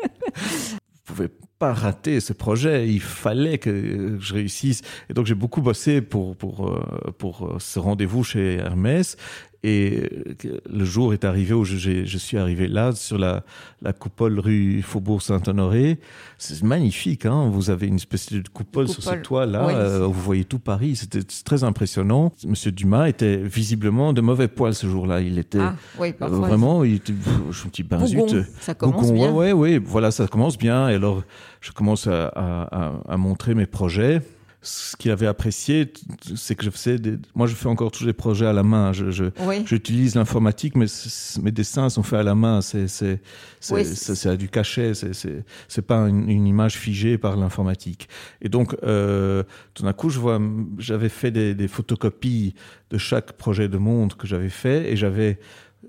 Vous 1.06 1.14
pouvez 1.14 1.28
pas 1.58 1.72
rater 1.72 2.20
ce 2.20 2.32
projet. 2.32 2.88
Il 2.88 3.00
fallait 3.00 3.58
que 3.58 4.16
je 4.20 4.34
réussisse. 4.34 4.82
Et 5.08 5.14
donc, 5.14 5.26
j'ai 5.26 5.34
beaucoup 5.34 5.62
bossé 5.62 6.00
pour, 6.00 6.36
pour, 6.36 6.78
pour 7.18 7.56
ce 7.58 7.78
rendez-vous 7.78 8.24
chez 8.24 8.56
Hermès. 8.56 9.16
Et 9.66 10.08
le 10.72 10.84
jour 10.84 11.12
est 11.12 11.24
arrivé 11.24 11.52
où 11.54 11.64
je, 11.64 12.04
je 12.04 12.18
suis 12.18 12.38
arrivé 12.38 12.68
là, 12.68 12.92
sur 12.92 13.18
la, 13.18 13.42
la 13.82 13.92
coupole 13.92 14.38
rue 14.38 14.80
Faubourg 14.82 15.22
Saint-Honoré. 15.22 15.98
C'est 16.38 16.62
magnifique, 16.62 17.26
hein 17.26 17.48
vous 17.50 17.70
avez 17.70 17.86
une 17.88 17.96
espèce 17.96 18.32
de 18.32 18.42
coupole, 18.48 18.88
sur 18.88 19.02
ce 19.02 19.14
toit-là, 19.16 19.68
euh, 19.70 20.06
vous 20.06 20.20
voyez 20.20 20.44
tout 20.44 20.58
Paris, 20.60 20.94
c'était 20.94 21.22
très 21.44 21.64
impressionnant. 21.64 22.32
Monsieur 22.46 22.70
Dumas 22.70 23.08
était 23.08 23.36
visiblement 23.36 24.12
de 24.12 24.20
mauvais 24.20 24.48
poil 24.48 24.74
ce 24.74 24.86
jour-là, 24.86 25.20
il 25.20 25.38
était 25.38 25.58
ah, 25.58 25.74
oui, 25.98 26.14
euh, 26.22 26.26
vraiment, 26.28 26.84
il 26.84 26.96
était, 26.96 27.14
je 27.50 27.64
me 27.66 27.70
dis, 27.70 27.82
ben 27.82 28.06
zut, 28.06 28.20
ça 28.60 28.74
commence 28.74 29.12
bien. 29.12 29.32
Ouais, 29.32 29.52
ouais, 29.52 29.78
voilà, 29.78 30.10
ça 30.10 30.28
commence 30.28 30.58
bien, 30.58 30.88
et 30.88 30.94
alors 30.94 31.22
je 31.60 31.72
commence 31.72 32.06
à, 32.06 32.26
à, 32.28 32.92
à 33.08 33.16
montrer 33.16 33.54
mes 33.54 33.66
projets 33.66 34.20
ce 34.66 34.96
qu'il 34.96 35.12
avait 35.12 35.28
apprécié, 35.28 35.92
c'est 36.34 36.56
que 36.56 36.64
je 36.64 36.70
faisais 36.70 36.98
des... 36.98 37.18
moi 37.36 37.46
je 37.46 37.54
fais 37.54 37.68
encore 37.68 37.92
tous 37.92 38.04
les 38.04 38.12
projets 38.12 38.46
à 38.46 38.52
la 38.52 38.64
main. 38.64 38.92
Je, 38.92 39.12
je 39.12 39.26
j'utilise 39.64 40.16
l'informatique, 40.16 40.74
mais 40.74 40.86
mes 41.40 41.52
dessins 41.52 41.88
sont 41.88 42.02
faits 42.02 42.18
à 42.18 42.22
la 42.24 42.34
main. 42.34 42.60
C'est 42.60 42.88
c'est 42.88 43.20
c'est 43.60 44.36
du 44.36 44.48
cachet. 44.48 44.94
C'est 44.94 45.14
c'est 45.14 45.44
c'est 45.68 45.82
pas 45.82 46.08
une, 46.08 46.28
une, 46.28 46.48
image 46.48 46.76
figée 46.76 47.16
par 47.16 47.36
l'informatique. 47.36 48.08
Et 48.42 48.48
donc 48.48 48.76
euh, 48.82 49.44
tout 49.74 49.84
d'un 49.84 49.92
coup, 49.92 50.08
je 50.10 50.18
vois, 50.18 50.40
j'avais 50.78 51.10
fait 51.10 51.30
des, 51.30 51.54
des 51.54 51.68
photocopies 51.68 52.54
de 52.90 52.98
chaque 52.98 53.32
projet 53.32 53.68
de 53.68 53.78
montre 53.78 54.16
que 54.16 54.26
j'avais 54.26 54.48
fait, 54.48 54.90
et 54.92 54.96
j'avais 54.96 55.38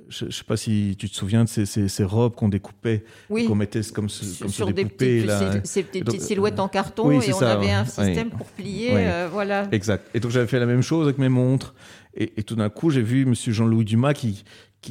je 0.09 0.25
ne 0.25 0.31
sais 0.31 0.43
pas 0.43 0.57
si 0.57 0.95
tu 0.97 1.09
te 1.09 1.15
souviens 1.15 1.43
de 1.43 1.49
ces, 1.49 1.65
ces, 1.65 1.87
ces 1.87 2.03
robes 2.03 2.35
qu'on 2.35 2.49
découpait, 2.49 3.03
qu'on 3.29 3.55
mettait 3.55 3.81
comme, 3.93 4.07
comme 4.07 4.49
sur, 4.49 4.71
des, 4.71 4.83
poupées. 4.83 5.25
Ces, 5.63 5.83
petites 5.83 6.21
silhouettes 6.21 6.59
en 6.59 6.67
carton 6.67 7.11
et 7.11 7.33
on 7.33 7.41
avait 7.41 7.71
un 7.71 7.85
système 7.85 8.29
pour 8.29 8.47
plier. 8.47 8.91
Euh, 8.93 9.27
voilà. 9.31 9.67
Exact. 9.71 10.05
Et 10.13 10.19
donc 10.19 10.31
j'avais 10.31 10.47
fait 10.47 10.59
la 10.59 10.65
même 10.65 10.81
chose 10.81 11.05
avec 11.05 11.17
mes 11.17 11.29
montres. 11.29 11.73
Et, 12.15 12.33
et 12.37 12.43
tout 12.43 12.55
d'un 12.55 12.69
coup, 12.69 12.89
j'ai 12.89 13.03
vu 13.03 13.25
Monsieur 13.25 13.53
Jean-Louis 13.53 13.85
Dumas 13.85 14.13
qui, 14.13 14.43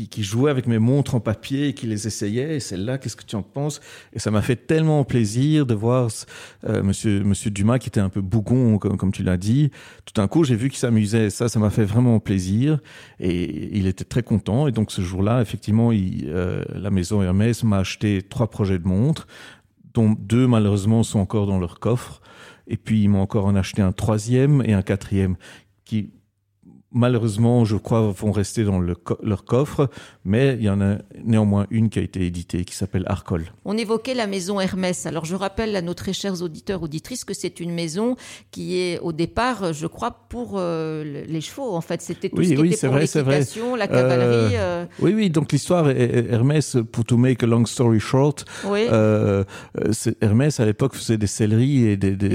qui, 0.05 0.23
jouait 0.23 0.51
avec 0.51 0.67
mes 0.67 0.79
montres 0.79 1.15
en 1.15 1.21
papier 1.21 1.69
et 1.69 1.75
qui 1.75 1.87
les 1.87 2.07
essayait. 2.07 2.57
Et 2.57 2.61
celle-là, 2.61 2.99
qu'est-ce 2.99 3.17
que 3.17 3.25
tu 3.25 3.37
en 3.37 3.43
penses? 3.43 3.81
Et 4.13 4.19
ça 4.19 4.31
m'a 4.31 4.43
fait 4.43 4.57
tellement 4.57 5.05
plaisir 5.05 5.67
de 5.67 5.75
voir 5.75 6.11
euh, 6.65 6.83
Monsieur 6.83 7.23
Monsieur 7.25 7.51
Dumas 7.51 7.79
qui 7.79 7.89
était 7.89 8.01
un 8.01 8.09
peu 8.09 8.21
bougon, 8.21 8.79
comme, 8.79 8.97
comme 8.97 9.13
tu 9.13 9.23
l'as 9.23 9.37
dit. 9.37 9.71
Tout 10.05 10.13
d'un 10.15 10.29
coup, 10.29 10.45
j'ai 10.45 10.57
vu 10.57 10.69
qu'il 10.69 10.79
s'amusait. 10.79 11.31
Ça, 11.31 11.49
ça 11.49 11.59
m'a 11.59 11.71
fait 11.71 11.85
vraiment 11.85 12.21
plaisir. 12.21 12.79
Et 13.21 13.77
il 13.77 13.87
était 13.87 14.05
très 14.05 14.23
content. 14.23 14.69
Et 14.69 14.73
donc 14.73 14.91
ce 14.91 15.01
jour-là, 15.01 15.41
effectivement, 15.41 15.91
euh, 15.93 16.63
la 16.75 16.91
maison 16.91 17.23
Hermès 17.23 17.65
m'a 17.65 17.79
acheté 17.79 18.23
trois 18.23 18.51
projets 18.51 18.79
de 18.79 18.87
montres, 18.87 19.27
dont 19.95 20.15
deux 20.19 20.47
malheureusement 20.47 21.03
sont 21.03 21.19
encore 21.19 21.47
dans 21.47 21.59
leur 21.59 21.81
coffre. 21.81 22.21
Et 22.69 22.77
puis 22.77 23.03
ils 23.03 23.09
m'ont 23.09 23.23
encore 23.23 23.47
en 23.47 23.55
acheté 23.55 23.83
un 23.83 23.93
troisième 23.93 24.63
et 24.65 24.73
un 24.73 24.83
quatrième 24.83 25.37
qui 25.85 26.11
malheureusement, 26.97 27.65
je 27.65 27.77
crois, 27.77 28.01
vont 28.11 28.33
rester 28.33 28.65
dans 28.65 28.81
le 28.81 28.97
leur 29.23 29.45
coffre, 29.45 29.91
mais 30.25 30.55
il 30.55 30.65
y 30.65 30.71
en 30.71 30.81
a 30.81 30.97
néanmoins 31.23 31.67
une 31.71 31.91
qui 31.91 31.99
a 31.99 32.03
été 32.03 32.25
éditée, 32.27 32.65
qui 32.65 32.75
s'appelle 32.75 33.05
Arcol. 33.07 33.45
On 33.65 33.77
évoquait 33.77 34.15
la 34.15 34.27
maison 34.27 34.59
Hermès. 34.59 35.07
Alors, 35.07 35.25
je 35.25 35.37
rappelle 35.37 35.77
à 35.77 35.83
nos 35.83 35.95
très 35.95 36.13
chers 36.13 36.43
auditeurs, 36.43 36.83
auditrices, 36.83 37.25
que 37.25 37.35
c'est 37.35 37.61
une 37.61 37.73
maison 37.73 38.17
qui 38.51 38.81
est, 38.81 38.99
au 39.01 39.13
départ, 39.13 39.73
je 39.73 39.87
crois, 39.87 40.11
pour 40.29 40.55
euh, 40.55 41.25
les 41.29 41.41
chevaux. 41.41 41.75
En 41.75 41.81
fait, 41.81 42.01
c'était 42.01 42.31
tout 42.31 42.39
oui, 42.39 42.49
ce 42.49 42.55
qui 42.55 42.61
oui, 42.61 42.73
était 42.73 42.89
pour 42.89 42.97
l'équitation, 42.97 43.77
la 43.77 43.87
cavalerie. 43.87 44.57
Euh... 44.57 44.67
Euh... 44.67 44.87
Oui, 45.01 45.13
oui, 45.15 45.31
donc 45.31 45.53
l'histoire, 45.53 45.89
Hermès, 45.91 46.79
pour 46.91 47.05
to 47.05 47.17
make 47.17 47.43
a 47.43 47.47
long 47.47 47.67
story 47.67 48.01
short, 48.01 48.45
oui. 48.65 48.87
euh, 48.91 49.45
Hermès, 50.21 50.59
à 50.61 50.65
l'époque, 50.65 50.95
faisait 50.95 51.19
des 51.19 51.27
céleries 51.27 51.85
et 51.85 51.97
des... 51.97 52.17
Des, 52.17 52.33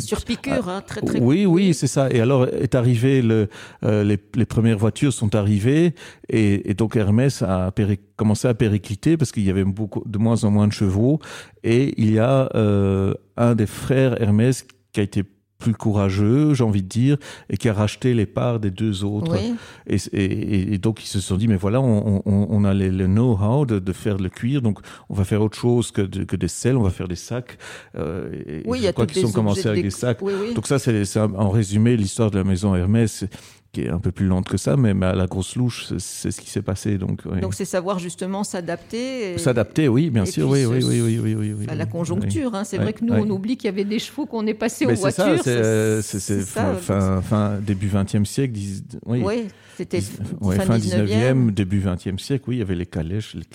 ah, 0.48 0.60
hein, 0.68 0.82
très, 0.86 1.02
très... 1.02 1.20
Oui, 1.20 1.46
oui, 1.46 1.74
c'est 1.74 1.88
ça. 1.88 2.10
Et 2.12 2.22
alors, 2.22 2.48
est 2.48 2.76
arrivé 2.76 3.22
le, 3.22 3.48
euh, 3.84 4.04
les, 4.04 4.20
les 4.36 4.46
premières 4.52 4.78
voitures 4.78 5.14
sont 5.14 5.34
arrivées 5.34 5.96
et, 6.30 6.70
et 6.70 6.74
donc 6.74 6.98
Hermès 6.98 7.42
a 7.42 7.72
commencé 8.18 8.48
à 8.50 8.54
péricliter 8.54 9.16
parce 9.16 9.32
qu'il 9.32 9.44
y 9.44 9.50
avait 9.50 9.64
beaucoup 9.64 10.04
de 10.06 10.18
moins 10.18 10.44
en 10.44 10.52
moins 10.52 10.68
de 10.68 10.74
chevaux 10.74 11.20
et 11.64 11.94
il 11.98 12.12
y 12.12 12.20
a 12.20 12.50
euh, 12.56 13.14
un 13.38 13.56
des 13.56 13.66
frères 13.66 14.22
Hermès 14.22 14.68
qui 14.92 15.00
a 15.00 15.04
été 15.04 15.24
plus 15.62 15.74
courageux, 15.74 16.54
j'ai 16.54 16.64
envie 16.64 16.82
de 16.82 16.88
dire, 16.88 17.18
et 17.50 17.56
qui 17.56 17.70
a 17.70 17.74
racheté 17.74 18.14
les 18.14 18.26
parts 18.26 18.60
des 18.60 18.72
deux 18.72 19.04
autres. 19.04 19.32
Oui. 19.32 19.56
Et, 19.88 19.98
et, 20.12 20.74
et, 20.74 20.78
donc 20.80 21.04
ils 21.04 21.08
se 21.08 21.20
sont 21.20 21.38
dit, 21.38 21.48
mais 21.48 21.56
voilà, 21.56 21.80
on, 21.80 22.24
on, 22.26 22.48
on 22.50 22.64
a 22.66 22.74
le, 22.74 23.06
know-how 23.06 23.66
de, 23.66 23.78
de, 23.78 23.94
faire 23.94 24.18
le 24.18 24.30
cuir, 24.30 24.62
donc 24.64 24.80
on 25.08 25.14
va 25.14 25.24
faire 25.24 25.42
autre 25.42 25.58
chose 25.58 25.92
que, 25.92 26.02
de, 26.02 26.24
que 26.24 26.36
des 26.36 26.48
selles, 26.48 26.76
on 26.76 26.82
va 26.82 26.90
faire 26.90 27.08
des 27.08 27.16
sacs. 27.16 27.58
Euh, 27.96 28.64
oui, 28.66 28.80
il 28.80 28.84
y 28.86 28.88
a 28.88 28.94
qu'ils 28.94 29.26
ont 29.26 29.32
commencé 29.32 29.68
avec 29.68 29.84
des, 29.84 29.90
des 29.90 29.92
sacs. 29.92 30.22
Oui, 30.22 30.34
oui. 30.42 30.54
Donc 30.56 30.66
ça, 30.66 30.80
c'est 30.80 31.18
en 31.18 31.50
résumé 31.52 31.96
l'histoire 31.96 32.32
de 32.32 32.40
la 32.40 32.44
maison 32.44 32.76
Hermès 32.76 33.26
qui 33.72 33.82
est 33.82 33.90
un 33.90 34.00
peu 34.00 34.12
plus 34.12 34.28
lente 34.28 34.48
que 34.48 34.58
ça, 34.58 34.76
mais, 34.76 34.94
mais 34.94 35.08
à 35.08 35.16
la 35.16 35.28
grosse 35.28 35.56
louche, 35.56 35.94
c'est 35.98 36.32
ce 36.32 36.42
qui 36.42 36.50
s'est 36.50 36.62
passé. 36.62 36.98
Donc, 36.98 37.22
oui. 37.26 37.40
donc 37.40 37.54
c'est 37.54 37.66
savoir 37.66 38.00
justement 38.00 38.44
s'adapter. 38.44 39.38
S'adapter, 39.38 39.88
oui, 39.88 40.10
bien 40.10 40.26
sûr, 40.26 40.50
oui, 40.50 40.66
oui, 40.66 40.84
oui, 40.84 41.02
oui, 41.02 41.20
oui, 41.20 41.36
oui, 41.36 41.54
oui, 41.58 41.66
À 41.70 41.76
la 41.76 41.86
conjoncture, 41.86 42.54
hein. 42.56 42.64
c'est 42.64 42.78
vrai 42.78 42.94
que 42.94 43.06
nous, 43.06 43.14
on 43.14 43.30
oublie 43.30 43.58
qu'il 43.58 43.68
y 43.68 43.74
avait 43.74 43.86
des 43.86 44.00
chevaux 44.00 44.26
qu'on 44.26 44.46
est 44.48 44.54
passé 44.54 44.86
mais 44.86 44.94
aux 44.94 44.96
voitures. 44.98 45.40
C'est 45.44 46.02
c'est 46.02 46.42
fin, 46.42 46.74
fin, 46.76 47.22
fin, 47.22 47.58
début 47.60 47.88
20e 47.88 48.26
siècle. 48.26 48.60
Oui, 49.06 49.22
oui 49.26 49.48
c'était 49.78 50.02
ouais, 50.42 50.58
fin 50.58 50.78
19e, 50.78 51.52
début 51.52 51.80
20e 51.80 52.20
siècle, 52.20 52.46
oui, 52.48 52.58
il 52.58 52.60
y 52.60 52.62
avait 52.62 52.76
les 52.76 52.86
calèches, 52.86 53.36
les 53.36 53.46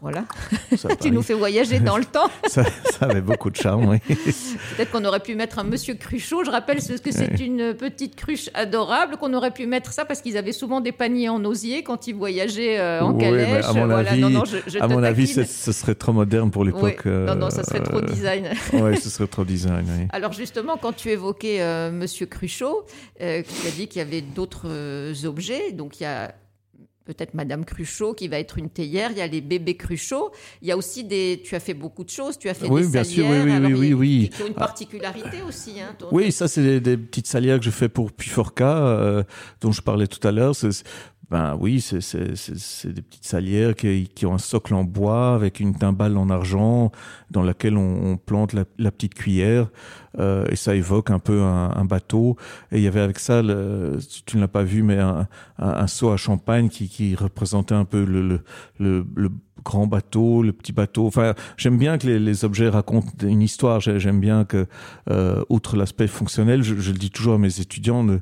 voilà. 0.00 0.24
tu 1.00 1.10
nous 1.10 1.22
fais 1.22 1.34
voyager 1.34 1.80
dans 1.80 1.96
le 1.96 2.04
temps. 2.04 2.28
ça, 2.46 2.64
ça, 2.64 3.06
avait 3.06 3.20
beaucoup 3.20 3.50
de 3.50 3.56
charme, 3.56 3.88
oui. 3.88 3.98
Peut-être 4.00 4.90
qu'on 4.90 5.04
aurait 5.04 5.20
pu 5.20 5.34
mettre 5.34 5.58
un 5.58 5.64
Monsieur 5.64 5.94
Cruchot. 5.94 6.44
Je 6.44 6.50
rappelle 6.50 6.76
que 6.76 7.10
c'est 7.10 7.40
une 7.40 7.74
petite 7.74 8.16
cruche 8.16 8.50
adorable, 8.54 9.16
qu'on 9.16 9.32
aurait 9.34 9.52
pu 9.52 9.66
mettre 9.66 9.92
ça 9.92 10.04
parce 10.04 10.20
qu'ils 10.20 10.36
avaient 10.36 10.52
souvent 10.52 10.80
des 10.80 10.92
paniers 10.92 11.28
en 11.28 11.44
osier 11.44 11.82
quand 11.82 12.06
ils 12.06 12.14
voyageaient 12.14 12.78
euh, 12.78 13.02
en 13.02 13.12
oui, 13.12 13.22
calèche. 13.22 13.64
à 13.64 13.72
mon 13.72 13.86
voilà. 13.86 14.10
avis, 14.10 14.20
non, 14.20 14.30
non, 14.30 14.44
je, 14.44 14.58
je 14.66 14.78
à 14.78 14.88
mon 14.88 15.02
avis 15.02 15.26
ce 15.26 15.72
serait 15.72 15.94
trop 15.94 16.12
moderne 16.12 16.50
pour 16.50 16.64
l'époque. 16.64 17.02
Oui. 17.04 17.10
Non, 17.12 17.34
non, 17.34 17.50
ça 17.50 17.64
serait 17.64 17.82
trop 17.82 18.00
design. 18.00 18.50
oui, 18.72 18.96
ce 19.00 19.10
serait 19.10 19.26
trop 19.26 19.44
design. 19.44 19.86
Oui. 19.88 20.06
Alors 20.12 20.32
justement, 20.32 20.76
quand 20.76 20.92
tu 20.92 21.10
évoquais 21.10 21.60
euh, 21.60 21.90
Monsieur 21.90 22.26
Cruchot, 22.26 22.84
euh, 23.20 23.42
tu 23.42 23.68
as 23.68 23.70
dit 23.70 23.88
qu'il 23.88 23.98
y 24.00 24.02
avait 24.02 24.20
d'autres 24.20 24.66
euh, 24.66 25.14
objets. 25.24 25.72
Donc 25.72 26.00
il 26.00 26.04
y 26.04 26.06
a 26.06 26.34
peut-être 27.04 27.34
Madame 27.34 27.64
Cruchot 27.64 28.14
qui 28.14 28.28
va 28.28 28.38
être 28.38 28.58
une 28.58 28.70
théière, 28.70 29.10
il 29.10 29.18
y 29.18 29.20
a 29.20 29.26
les 29.26 29.40
bébés 29.40 29.76
Cruchot, 29.76 30.30
il 30.60 30.68
y 30.68 30.72
a 30.72 30.76
aussi 30.76 31.04
des... 31.04 31.40
Tu 31.44 31.54
as 31.54 31.60
fait 31.60 31.74
beaucoup 31.74 32.04
de 32.04 32.10
choses, 32.10 32.38
tu 32.38 32.48
as 32.48 32.54
fait 32.54 32.68
oui, 32.68 32.82
des 32.82 32.88
bien 32.88 33.04
salières, 33.04 33.26
sûr, 33.26 33.30
oui, 33.30 33.42
oui, 33.44 33.52
alors, 33.52 33.78
oui, 33.78 33.92
oui, 33.92 34.30
qui 34.34 34.42
ont 34.42 34.46
une 34.46 34.54
particularité 34.54 35.38
ah. 35.42 35.46
aussi. 35.46 35.80
Hein, 35.80 35.94
ton... 35.98 36.08
Oui, 36.12 36.32
ça 36.32 36.48
c'est 36.48 36.62
des, 36.62 36.80
des, 36.80 36.96
petites 36.96 37.26
salières 37.26 37.58
que 37.58 37.64
je 37.64 37.70
fais 37.70 37.88
pour 37.88 38.12
Puforca, 38.12 38.78
euh, 38.78 39.22
dont 39.60 39.72
je 39.72 39.82
parlais 39.82 40.06
tout 40.06 40.26
à 40.26 40.32
l'heure. 40.32 40.54
Ben 41.32 41.56
oui, 41.58 41.80
c'est 41.80 42.92
des 42.92 43.00
petites 43.00 43.24
salières 43.24 43.74
qui, 43.74 44.06
qui, 44.14 44.26
ont 44.26 44.34
un 44.34 44.38
socle 44.38 44.74
en 44.74 44.84
bois 44.84 45.34
avec 45.34 45.60
une 45.60 45.74
timbale 45.74 46.18
en 46.18 46.28
argent 46.28 46.92
dans 47.30 47.42
laquelle 47.42 47.78
on, 47.78 48.12
on 48.12 48.16
plante 48.18 48.52
la, 48.52 48.64
la, 48.76 48.90
petite 48.90 49.14
cuillère 49.14 49.70
euh, 50.18 50.44
et 50.50 50.56
ça 50.56 50.74
évoque 50.74 51.08
un 51.10 51.18
peu 51.18 51.40
un, 51.40 51.70
un, 51.74 51.86
bateau. 51.86 52.36
Et 52.70 52.76
il 52.76 52.82
y 52.82 52.86
avait 52.86 53.00
avec 53.00 53.18
ça, 53.18 53.40
le, 53.40 53.98
tu 54.26 54.36
ne 54.36 54.42
l'as 54.42 54.48
pas 54.48 54.62
vu, 54.62 54.82
mais 54.82 54.98
un, 54.98 55.26
un, 55.56 55.86
seau 55.86 56.10
à 56.10 56.18
champagne 56.18 56.68
qui, 56.68 56.90
qui 56.90 57.14
représentait 57.14 57.74
un 57.74 57.86
peu 57.86 58.04
le, 58.04 58.42
le, 58.78 59.06
le 59.16 59.30
grand 59.64 59.86
bateau, 59.86 60.42
le 60.42 60.52
petit 60.52 60.72
bateau. 60.72 61.06
Enfin, 61.06 61.34
j'aime 61.56 61.78
bien 61.78 61.98
que 61.98 62.06
les, 62.06 62.18
les, 62.18 62.44
objets 62.44 62.68
racontent 62.68 63.10
une 63.26 63.42
histoire. 63.42 63.80
J'aime 63.80 64.20
bien 64.20 64.44
que, 64.44 64.66
euh, 65.10 65.42
outre 65.48 65.76
l'aspect 65.76 66.06
fonctionnel, 66.06 66.62
je, 66.62 66.74
je, 66.76 66.92
le 66.92 66.98
dis 66.98 67.10
toujours 67.10 67.34
à 67.34 67.38
mes 67.38 67.60
étudiants, 67.60 68.02
ne, 68.04 68.18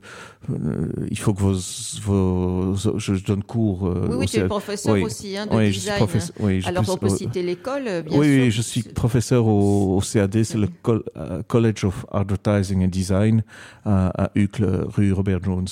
euh, 0.51 0.93
il 1.11 1.19
faut 1.19 1.33
que 1.33 1.41
vos, 1.41 1.55
vos, 2.03 2.99
je 2.99 3.25
donne 3.25 3.43
cours. 3.43 3.89
Euh, 3.89 4.07
oui, 4.11 4.17
oui 4.21 4.27
tu 4.27 4.39
es 4.39 4.47
professeur 4.47 4.95
oui. 4.95 5.03
aussi 5.03 5.37
hein, 5.37 5.47
de 5.47 5.57
oui, 5.57 5.71
design. 5.71 6.07
oui, 6.41 6.63
Alors, 6.65 6.85
on 6.89 6.97
peut 6.97 7.09
citer 7.09 7.43
l'école, 7.43 7.85
bien 7.85 8.19
oui, 8.19 8.27
sûr. 8.27 8.45
Oui, 8.45 8.51
je 8.51 8.63
suis 8.63 8.83
professeur 8.83 9.47
au, 9.47 9.97
au 9.97 10.01
CAD, 10.01 10.43
c'est 10.43 10.59
le 10.59 10.69
Col 10.83 11.03
uh, 11.17 11.43
College 11.47 11.85
of 11.85 12.07
Advertising 12.13 12.85
and 12.85 12.89
Design 12.89 13.43
à, 13.85 14.25
à 14.25 14.31
Uccle, 14.35 14.87
rue 14.89 15.13
Robert 15.13 15.43
Jones. 15.43 15.67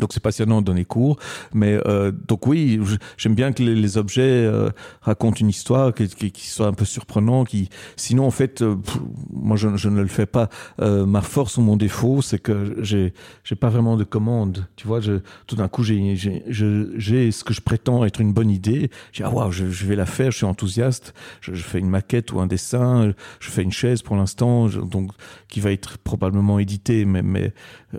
Donc 0.00 0.12
c'est 0.12 0.22
passionnant 0.22 0.60
de 0.60 0.66
donner 0.66 0.84
cours, 0.84 1.18
mais 1.52 1.78
euh, 1.86 2.10
donc 2.10 2.46
oui, 2.46 2.80
j'aime 3.16 3.34
bien 3.34 3.52
que 3.52 3.62
les, 3.62 3.96
objets 3.96 4.22
euh, 4.22 4.70
racontent 5.02 5.36
une 5.40 5.48
histoire 5.48 5.94
qui, 5.94 6.08
qui, 6.08 6.32
qui, 6.32 6.48
soit 6.48 6.66
un 6.66 6.72
peu 6.72 6.84
surprenant. 6.84 7.44
Qui, 7.44 7.68
sinon 7.96 8.26
en 8.26 8.30
fait, 8.30 8.62
euh, 8.62 8.76
moi 9.32 9.56
je, 9.56 9.68
ne 9.88 10.00
le 10.00 10.08
fais 10.08 10.26
pas. 10.26 10.48
Euh, 10.80 11.06
ma 11.06 11.20
force 11.20 11.56
ou 11.56 11.62
mon 11.62 11.76
défaut, 11.76 12.22
c'est 12.22 12.38
que 12.38 12.76
j'ai 12.80 13.12
j'ai 13.44 13.54
pas 13.54 13.68
vraiment 13.68 13.96
de 13.96 14.04
commande. 14.04 14.66
Tu 14.76 14.86
vois, 14.86 15.00
je, 15.00 15.20
tout 15.46 15.56
d'un 15.56 15.68
coup 15.68 15.84
j'ai 15.84 16.16
j'ai 16.16 17.30
ce 17.30 17.44
que 17.44 17.54
je 17.54 17.60
prétends 17.60 18.04
être 18.04 18.20
une 18.20 18.32
bonne 18.32 18.50
idée. 18.50 18.90
J'ai 19.12 19.24
ah 19.24 19.30
waouh, 19.30 19.52
je, 19.52 19.64
vais 19.64 19.96
la 19.96 20.06
faire. 20.06 20.30
Je 20.30 20.38
suis 20.38 20.46
enthousiaste. 20.46 21.14
Je, 21.40 21.52
fais 21.54 21.78
une 21.78 21.90
maquette 21.90 22.32
ou 22.32 22.40
un 22.40 22.46
dessin. 22.46 23.12
Je 23.40 23.50
fais 23.50 23.62
une 23.62 23.72
chaise 23.72 24.02
pour 24.02 24.16
l'instant, 24.16 24.66
donc 24.68 25.12
qui 25.48 25.60
va 25.60 25.70
être 25.70 25.98
probablement 25.98 26.58
édité, 26.58 27.04
mais 27.04 27.22
mais 27.22 27.52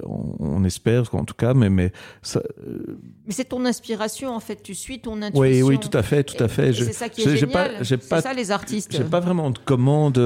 on, 0.04 0.36
on 0.40 0.64
espère 0.64 1.14
en 1.16 1.24
tout 1.24 1.34
cas, 1.34 1.54
mais 1.54 1.70
mais 1.70 1.85
mais 1.86 1.92
ça, 2.22 2.42
mais 3.26 3.34
c'est 3.34 3.46
ton 3.46 3.66
inspiration 3.66 4.36
en 4.36 4.40
fait. 4.40 4.62
Tu 4.64 4.76
suis 4.76 5.00
ton 5.00 5.22
intuition. 5.22 5.42
Oui, 5.42 5.62
oui, 5.62 5.80
tout 5.80 5.96
à 5.96 6.04
fait, 6.04 6.24
tout 6.24 6.42
à 6.44 6.48
fait. 6.48 6.74
C'est 6.74 6.94
ça 6.94 7.10
qui 7.10 7.22
est 7.22 7.38
génial. 7.38 7.86
C'est 7.86 8.04
ça 8.04 8.34
les 8.34 8.52
artistes. 8.52 8.92
J'ai 8.92 9.04
pas 9.04 9.20
vraiment 9.20 9.52
de 9.52 9.60
commande 9.60 10.18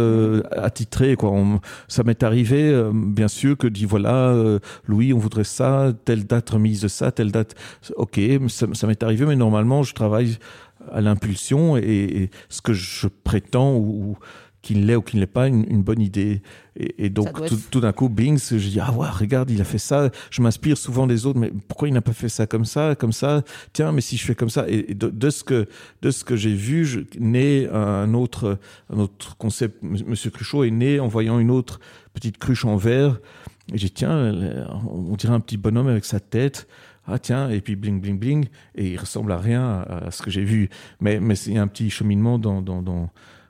attitrée 0.52 1.16
quoi. 1.16 1.34
ça 1.88 2.04
m'est 2.04 2.24
arrivé, 2.24 2.90
bien 2.94 3.28
sûr, 3.28 3.58
que 3.58 3.68
dit 3.68 3.86
voilà, 3.86 4.36
Louis, 4.86 5.14
on 5.14 5.20
voudrait 5.20 5.44
ça, 5.44 5.94
telle 6.06 6.26
date 6.26 6.50
remise 6.50 6.82
de 6.82 6.88
ça, 6.88 7.12
telle 7.12 7.32
date. 7.32 7.56
Ok, 7.96 8.20
ça, 8.48 8.68
ça 8.74 8.88
m'est 8.88 9.04
arrivé, 9.04 9.26
mais 9.26 9.36
normalement, 9.36 9.84
je 9.84 9.94
travaille 9.94 10.38
à 10.92 11.02
l'impulsion 11.02 11.78
et, 11.78 12.30
ce 12.50 12.62
que 12.62 12.74
je 12.74 13.08
prétends 13.08 13.76
ou, 13.76 14.18
qu'il 14.62 14.86
l'est 14.86 14.96
ou 14.96 15.02
qu'il 15.02 15.20
ne 15.20 15.22
l'est 15.22 15.32
pas 15.32 15.48
une, 15.48 15.84
bonne 15.84 16.02
idée. 16.02 16.42
Et, 16.76 17.10
donc 17.10 17.30
tout, 17.72 17.80
d'un 17.80 17.92
coup, 17.92 18.10
Bings, 18.10 18.40
je 18.52 18.56
dis 18.58 18.80
ah 18.80 18.92
ouais, 18.92 19.08
regarde, 19.10 19.50
il 19.52 19.62
a 19.62 19.64
fait 19.64 19.78
ça. 19.78 20.10
Je 20.32 20.42
m'inspire 20.42 20.78
souvent 20.78 21.08
des 21.08 21.26
autres, 21.26 21.40
mais 21.40 21.52
pourquoi 21.68 21.88
il 21.88 21.94
n'a 21.94 22.02
pas 22.02 22.14
fait 22.14 22.30
ça 22.30 22.48
comme 22.48 22.66
ça, 22.66 22.96
comme 22.96 23.14
ça? 23.14 23.44
Tiens, 23.74 23.92
mais 23.92 24.02
si 24.02 24.18
je 24.18 24.26
fais 24.26 24.36
comme 24.36 24.50
ça. 24.50 24.66
Et, 24.68 24.94
de, 24.94 25.30
ce 25.30 25.44
que 25.44 25.68
de 26.02 26.12
ce 26.12 26.24
que 26.24 26.36
j'ai 26.36 26.54
vu, 26.54 26.86
je, 26.86 27.02
né 27.20 27.68
un 27.70 28.14
autre 28.14 28.60
un 28.90 29.00
autre 29.00 29.38
concept. 29.38 29.82
Monsieur 29.82 30.30
Cruchot 30.30 30.64
est 30.64 30.72
né 30.72 31.00
en 31.00 31.08
voyant 31.08 31.40
une 31.40 31.52
autre 31.52 31.80
petite 32.14 32.38
cruche 32.38 32.66
en 32.66 32.76
verre. 32.76 33.20
Et 33.74 33.78
j'ai 33.78 33.90
tiens, 33.90 34.34
on 34.90 35.16
dirait 35.16 35.34
un 35.34 35.40
petit 35.40 35.58
bonhomme 35.58 35.88
avec 35.88 36.06
sa 36.06 36.20
tête 36.20 36.68
ah 37.12 37.20
tiens, 37.20 37.50
et 37.50 37.62
puis 37.62 37.76
bling, 37.76 38.00
bling, 38.00 38.20
bling, 38.20 38.46
et 38.76 38.92
il 38.92 38.98
ressemble 38.98 39.32
à 39.32 39.38
rien 39.38 39.84
à, 39.90 40.12
ce 40.12 40.22
que 40.22 40.30
j'ai 40.30 40.44
vu. 40.44 40.70
Mais, 41.02 41.20
mais 41.20 41.36
c'est 41.36 41.58
un 41.58 41.68
petit 41.68 41.90
cheminement 41.90 42.38
dans, 42.38 42.62
dans, 42.62 42.82
dans, 42.82 43.10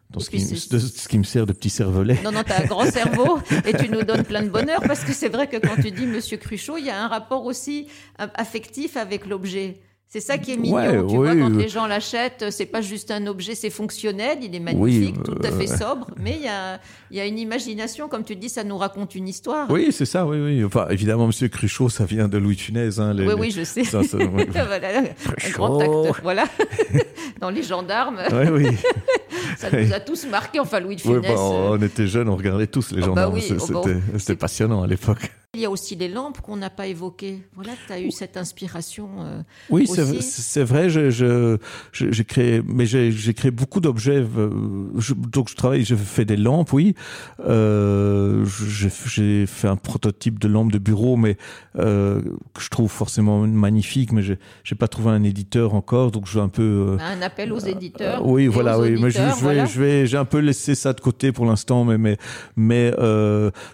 dans 0.10 0.20
ce 0.20 0.30
qui, 0.30 0.40
ce 0.42 1.08
qui, 1.08 1.20
me 1.20 1.24
sert 1.24 1.46
de 1.46 1.54
petit 1.54 1.70
cervelet. 1.70 2.20
Non, 2.24 2.32
non, 2.32 2.44
tu 2.44 2.52
as 2.52 2.64
un 2.64 2.66
grand 2.66 2.86
cerveau 2.92 3.40
et 3.66 3.74
tu 3.78 3.90
nous 3.90 4.04
donnes 4.04 4.24
plein 4.24 4.42
de 4.42 4.50
bonheur 4.50 4.82
parce 4.82 5.04
que 5.04 5.14
c'est 5.14 5.30
vrai 5.30 5.48
que 5.48 5.58
quand 5.58 5.76
tu 5.82 5.92
dis 5.92 6.08
Monsieur 6.08 6.38
Cruchot, 6.38 6.78
il 6.78 6.86
y 6.86 6.90
a 6.90 7.04
un 7.04 7.08
rapport 7.08 7.46
aussi 7.46 7.88
affectif 8.18 8.98
avec 8.98 9.28
l'objet. 9.28 9.80
C'est 10.12 10.22
ça 10.22 10.40
qui 10.40 10.54
est 10.54 10.58
mignon. 10.58 11.08
tu 11.08 11.18
vois, 11.18 11.36
quand 11.36 11.50
les 11.50 11.70
gens 11.70 11.86
l'achètent, 11.86 12.46
c'est 12.50 12.66
pas 12.66 12.82
juste 12.82 13.12
un 13.12 13.28
objet, 13.28 13.54
c'est 13.54 13.70
fonctionnel, 13.70 14.40
il 14.42 14.56
est 14.56 14.60
magnifique, 14.60 15.22
tout 15.22 15.38
à 15.44 15.52
fait 15.52 15.72
euh, 15.72 15.78
sobre, 15.78 16.08
mais 16.18 16.36
il 16.36 16.46
y 16.46 16.48
a, 16.48 16.80
y 17.12 17.20
a, 17.20 17.28
une 17.28 17.38
imagination, 17.38 18.10
comme 18.10 18.24
tu 18.24 18.36
dis, 18.36 18.50
ça 18.50 18.64
nous 18.64 18.80
raconte 18.80 19.14
une 19.14 19.28
histoire. 19.28 19.70
Oui, 19.70 19.90
c'est 19.92 20.08
ça, 20.08 20.26
oui, 20.26 20.40
oui. 20.40 20.64
Enfin, 20.64 20.88
évidemment, 20.90 21.28
Monsieur 21.28 21.48
Cruchot, 21.48 21.90
ça 21.90 22.06
vient 22.06 22.28
de 22.28 22.40
Louis 22.40 22.56
Funès. 22.56 22.98
Hein, 22.98 23.16
oui, 23.20 23.34
oui, 23.38 23.52
je 23.52 23.64
sais. 23.64 23.84
Ça, 23.84 24.02
voilà, 24.12 25.00
un 25.00 25.50
grand 25.52 25.80
acteur, 25.80 26.20
voilà. 26.24 26.46
Dans 27.40 27.52
Les 27.52 27.62
Gendarmes. 27.62 28.20
Oui, 28.32 28.48
oui. 28.52 28.78
ça 29.58 29.70
nous 29.72 29.94
a 29.94 30.00
tous 30.00 30.26
marqué, 30.26 30.60
enfin, 30.60 30.80
Louis 30.80 30.96
de 30.96 31.02
Funès. 31.02 31.22
Oui, 31.24 31.36
on 31.38 31.82
était 31.84 32.08
jeunes, 32.08 32.30
on 32.30 32.36
regardait 32.36 32.66
tous 32.66 32.94
Les 32.94 33.04
oh, 33.04 33.14
bah 33.14 33.26
Gendarmes. 33.30 33.40
Oh, 33.60 33.82
bah 33.84 33.92
C'était 34.18 34.36
passionnant 34.36 34.82
à 34.82 34.88
l'époque. 34.88 35.30
Il 35.56 35.62
y 35.62 35.66
a 35.66 35.72
aussi 35.72 35.96
les 35.96 36.10
lampes 36.10 36.42
qu'on 36.42 36.58
n'a 36.58 36.70
pas 36.70 36.86
évoquées. 36.86 37.42
Voilà, 37.56 37.72
tu 37.88 37.92
as 37.92 38.00
eu 38.00 38.12
cette 38.12 38.38
inspiration. 38.38 39.10
Euh, 39.22 39.42
oui, 39.72 39.88
c'est 39.88 40.64
vrai. 40.64 40.90
J'ai 40.92 42.24
créé, 42.24 42.62
mais 42.68 42.86
j'ai 42.86 43.34
créé 43.34 43.50
beaucoup 43.50 43.80
d'objets. 43.80 44.24
Donc 44.24 45.50
je 45.50 45.56
travaille, 45.56 45.84
je 45.84 45.96
fais 45.96 46.24
des 46.24 46.38
lampes, 46.38 46.72
oui. 46.72 46.94
Euh, 47.40 48.46
j'ai 48.46 49.48
fait 49.48 49.68
un 49.68 49.76
prototype 49.76 50.38
de 50.38 50.48
lampe 50.48 50.72
de 50.72 50.78
bureau, 50.78 51.18
mais 51.18 51.36
euh, 51.80 52.22
que 52.54 52.62
je 52.62 52.70
trouve 52.70 52.92
forcément 52.92 53.48
magnifique, 53.48 54.12
mais 54.12 54.22
j'ai 54.22 54.76
pas 54.76 54.88
trouvé 54.88 55.10
un 55.10 55.24
éditeur 55.24 55.74
encore, 55.74 56.12
donc 56.12 56.28
je 56.28 56.36
vais 56.36 56.46
un 56.46 56.50
peu. 56.50 56.96
un 57.00 57.24
appel 57.24 57.54
aux 57.54 57.58
éditeurs. 57.58 58.24
oui, 58.24 58.46
voilà, 58.46 58.80
oui. 58.80 59.02
mais 59.02 59.10
je, 59.10 59.20
vais, 59.20 59.66
je 59.66 59.82
vais, 59.82 60.06
j'ai 60.06 60.18
un 60.18 60.26
peu 60.26 60.38
laissé 60.38 60.76
ça 60.76 60.94
de 60.94 61.02
côté 61.02 61.32
pour 61.32 61.48
l'instant, 61.48 61.86
mais 61.86 61.98
mais 61.98 62.18
mais 62.56 62.94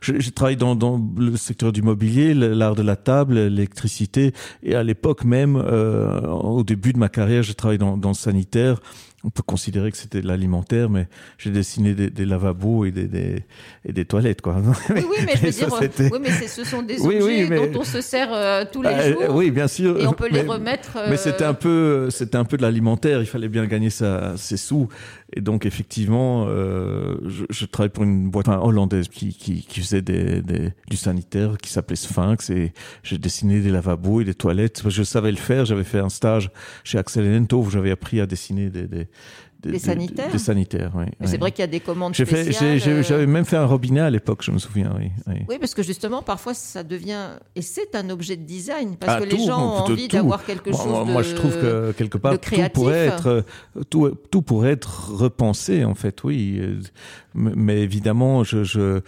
j'ai 0.01 0.31
travaillé 0.31 0.55
dans, 0.55 0.77
dans 0.77 1.05
le 1.17 1.35
secteur 1.35 1.64
du 1.71 1.81
mobilier, 1.81 2.33
l'art 2.33 2.75
de 2.75 2.81
la 2.81 2.95
table, 2.95 3.35
l'électricité. 3.35 4.33
Et 4.63 4.75
à 4.75 4.83
l'époque 4.83 5.23
même, 5.23 5.55
euh, 5.55 6.21
au 6.21 6.63
début 6.63 6.93
de 6.93 6.97
ma 6.97 7.09
carrière, 7.09 7.43
j'ai 7.43 7.53
travaillé 7.53 7.77
dans, 7.77 7.97
dans 7.97 8.09
le 8.09 8.15
sanitaire 8.15 8.79
on 9.25 9.31
peut 9.31 9.43
considérer 9.43 9.91
que 9.91 9.97
c'était 9.97 10.21
de 10.21 10.27
l'alimentaire, 10.27 10.87
mais 10.89 11.07
j'ai 11.39 11.49
dessiné 11.49 11.95
des, 11.95 12.25
lavabos 12.25 12.85
et 12.85 12.91
des, 12.91 13.43
et 13.83 13.91
des 13.91 14.05
toilettes, 14.05 14.41
quoi. 14.41 14.57
Oui, 14.89 15.01
oui, 15.09 15.17
mais 15.25 15.35
je 15.35 15.45
veux 15.45 15.51
dire, 15.51 16.11
oui, 16.13 16.19
mais 16.21 16.29
ce 16.29 16.63
sont 16.63 16.83
des 16.83 17.01
objets 17.01 17.49
dont 17.49 17.79
on 17.79 17.83
se 17.83 18.01
sert 18.01 18.29
euh, 18.31 18.65
tous 18.71 18.83
les 18.83 18.89
bah, 18.89 19.11
jours. 19.11 19.35
oui, 19.35 19.49
bien 19.49 19.67
sûr. 19.67 19.99
Et 19.99 20.05
on 20.05 20.13
peut 20.13 20.29
les 20.29 20.41
remettre. 20.41 20.97
Mais 21.09 21.17
c'était 21.17 21.43
un 21.43 21.55
peu, 21.55 22.09
c'était 22.11 22.37
un 22.37 22.45
peu 22.45 22.57
de 22.57 22.61
l'alimentaire. 22.61 23.21
Il 23.21 23.25
fallait 23.25 23.49
bien 23.49 23.65
gagner 23.65 23.89
sa, 23.89 24.37
ses 24.37 24.57
sous. 24.57 24.87
Et 25.33 25.41
donc 25.41 25.65
effectivement, 25.65 26.45
euh, 26.47 27.17
je, 27.25 27.45
je, 27.49 27.65
travaille 27.65 27.89
pour 27.89 28.03
une 28.03 28.29
boîte 28.29 28.47
hollandaise 28.47 29.07
qui, 29.07 29.33
qui, 29.33 29.63
qui 29.63 29.79
faisait 29.81 30.03
des, 30.03 30.41
des, 30.41 30.71
du 30.87 30.97
sanitaire, 30.97 31.57
qui 31.57 31.71
s'appelait 31.71 31.95
Sphinx, 31.95 32.51
et 32.51 32.73
j'ai 33.03 33.17
dessiné 33.17 33.59
des 33.59 33.71
lavabos 33.71 34.21
et 34.21 34.23
des 34.23 34.35
toilettes. 34.35 34.83
Je 34.87 35.03
savais 35.03 35.31
le 35.31 35.37
faire. 35.37 35.65
J'avais 35.65 35.83
fait 35.83 35.99
un 35.99 36.09
stage 36.09 36.51
chez 36.83 36.99
Axel 36.99 37.29
Nento 37.29 37.59
où 37.59 37.69
j'avais 37.69 37.91
appris 37.91 38.21
à 38.21 38.27
dessiner 38.27 38.69
des, 38.69 38.87
des 38.87 39.07
des, 39.71 39.79
sanitaires 39.79 40.31
Des 40.31 40.37
sanitaires, 40.37 40.91
oui. 40.95 41.05
C'est 41.25 41.37
vrai 41.37 41.51
qu'il 41.51 41.61
y 41.61 41.63
a 41.63 41.67
des 41.67 41.79
commandes 41.79 42.15
spéciales. 42.15 42.79
Euh, 42.87 43.03
j'avais 43.03 43.25
même 43.25 43.45
fait 43.45 43.57
un 43.57 43.65
robinet 43.65 44.01
à 44.01 44.09
l'époque, 44.09 44.43
je 44.43 44.51
me 44.51 44.59
souviens, 44.59 44.93
oui, 44.97 45.11
oui. 45.49 45.57
parce 45.59 45.73
que 45.73 45.83
justement, 45.83 46.21
parfois, 46.21 46.53
ça 46.53 46.83
devient... 46.83 47.29
Et 47.55 47.61
c'est 47.61 47.95
un 47.95 48.09
objet 48.09 48.37
de 48.37 48.43
design, 48.43 48.95
parce 48.97 49.13
ah, 49.17 49.21
que 49.21 49.25
les 49.25 49.43
gens 49.43 49.59
ont 49.59 49.77
envie 49.79 50.07
d'avoir 50.07 50.45
quelque 50.45 50.71
chose 50.71 50.85
moi, 50.85 51.05
de 51.05 51.11
Moi, 51.11 51.23
je 51.23 51.35
trouve 51.35 51.59
que, 51.59 51.91
quelque 51.93 52.17
part, 52.17 52.39
tout 52.39 52.51
pourrait, 52.73 53.07
être, 53.07 53.45
tout, 53.89 54.11
tout, 54.31 54.41
pourrait 54.41 54.71
être 54.71 55.11
repensé, 55.11 55.83
en 55.83 55.95
fait, 55.95 56.23
oui. 56.23 56.61
Mais 57.35 57.81
évidemment, 57.81 58.43
je... 58.43 58.63
je 58.63 59.01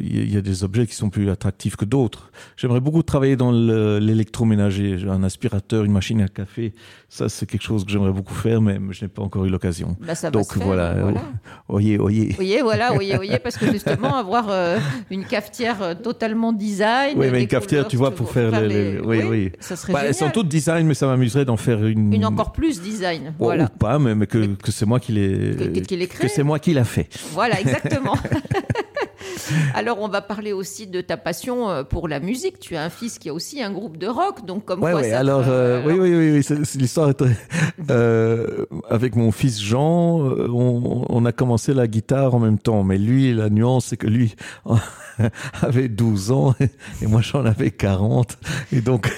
il 0.00 0.32
y 0.32 0.36
a 0.36 0.40
des 0.40 0.64
objets 0.64 0.86
qui 0.86 0.94
sont 0.94 1.08
plus 1.08 1.30
attractifs 1.30 1.76
que 1.76 1.84
d'autres. 1.84 2.32
J'aimerais 2.56 2.80
beaucoup 2.80 3.02
travailler 3.02 3.36
dans 3.36 3.52
l'électroménager, 3.52 4.96
un 5.08 5.22
aspirateur, 5.22 5.84
une 5.84 5.92
machine 5.92 6.20
à 6.20 6.28
café. 6.28 6.74
Ça, 7.08 7.28
c'est 7.28 7.44
quelque 7.46 7.62
chose 7.62 7.84
que 7.84 7.90
j'aimerais 7.90 8.12
beaucoup 8.12 8.34
faire, 8.34 8.62
mais 8.62 8.78
je 8.90 9.04
n'ai 9.04 9.08
pas 9.08 9.22
encore 9.22 9.44
eu 9.44 9.50
l'occasion. 9.50 9.96
Bah, 10.00 10.30
Donc 10.30 10.56
voilà, 10.56 10.94
voilà. 10.94 11.20
Oyez, 11.68 11.98
oyez. 11.98 12.34
Oyez, 12.38 12.62
voilà, 12.62 12.94
oyez, 12.96 13.18
oyez, 13.18 13.38
parce 13.38 13.58
que 13.58 13.70
justement, 13.70 14.16
avoir 14.16 14.46
euh, 14.48 14.78
une 15.10 15.24
cafetière 15.24 15.82
euh, 15.82 15.94
totalement 15.94 16.52
design. 16.54 17.18
Oui, 17.18 17.26
mais 17.30 17.42
une 17.42 17.48
cafetière, 17.48 17.86
tu 17.86 17.96
vois, 17.96 18.12
pour 18.12 18.30
faire, 18.30 18.62
les, 18.62 18.98
Oui, 19.00 19.22
oui. 19.28 19.52
Ça 19.60 19.76
serait 19.76 19.92
bah, 19.92 20.00
Elles 20.06 20.14
sont 20.14 20.30
toutes 20.30 20.48
design, 20.48 20.86
mais 20.86 20.94
ça 20.94 21.06
m'amuserait 21.06 21.44
d'en 21.44 21.58
faire 21.58 21.84
une. 21.84 22.14
Une 22.14 22.24
encore 22.24 22.52
plus 22.52 22.80
design. 22.80 23.34
voilà. 23.38 23.64
Ou 23.64 23.78
pas, 23.78 23.98
mais, 23.98 24.26
que, 24.26 24.54
que 24.54 24.72
c'est 24.72 24.86
moi 24.86 24.98
qui 24.98 25.12
l'ai. 25.12 25.82
Que, 25.82 26.06
que 26.06 26.28
c'est 26.28 26.42
moi 26.42 26.58
qui 26.58 26.72
l'a 26.72 26.84
fait. 26.84 27.08
Voilà, 27.32 27.41
exactement. 27.50 28.16
Alors, 29.74 30.00
on 30.00 30.08
va 30.08 30.22
parler 30.22 30.52
aussi 30.52 30.86
de 30.86 31.00
ta 31.00 31.16
passion 31.16 31.70
euh, 31.70 31.82
pour 31.84 32.08
la 32.08 32.20
musique. 32.20 32.58
Tu 32.60 32.76
as 32.76 32.82
un 32.82 32.90
fils 32.90 33.18
qui 33.18 33.28
a 33.28 33.34
aussi 33.34 33.62
un 33.62 33.70
groupe 33.70 33.96
de 33.96 34.06
rock, 34.06 34.44
donc 34.46 34.64
comme 34.64 34.82
ouais, 34.82 34.92
quoi 34.92 35.00
ouais, 35.00 35.12
alors, 35.12 35.44
euh, 35.48 35.82
oui, 35.86 35.94
oui, 35.98 36.14
oui, 36.14 36.42
oui, 36.48 36.56
l'histoire 36.76 37.10
est 37.10 37.14
très... 37.14 37.36
Euh, 37.90 38.64
avec 38.88 39.16
mon 39.16 39.32
fils 39.32 39.60
Jean, 39.60 40.20
on, 40.20 41.04
on, 41.08 41.24
a 41.24 41.32
commencé 41.32 41.74
la 41.74 41.88
guitare 41.88 42.34
en 42.34 42.38
même 42.38 42.58
temps, 42.58 42.84
mais 42.84 42.96
lui, 42.96 43.34
la 43.34 43.50
nuance, 43.50 43.86
c'est 43.86 43.96
que 43.96 44.06
lui 44.06 44.36
avait 45.62 45.88
12 45.88 46.30
ans 46.30 46.54
et 47.02 47.06
moi 47.06 47.22
j'en 47.22 47.44
avais 47.44 47.70
40. 47.70 48.38
Et 48.72 48.80
donc, 48.80 49.12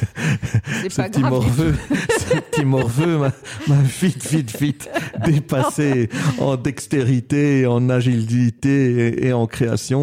ce 0.88 1.02
petit, 1.02 1.20
morveux, 1.20 1.74
ce 2.18 2.36
petit 2.36 2.64
morveux 2.64 3.18
m'a 3.18 3.32
vite, 3.82 4.26
vite, 4.30 4.58
vite 4.58 4.90
dépassé 5.24 6.08
en 6.38 6.56
dextérité, 6.56 7.66
en 7.66 7.88
agilité 7.90 9.26
et 9.26 9.32
en 9.32 9.46
création, 9.46 9.93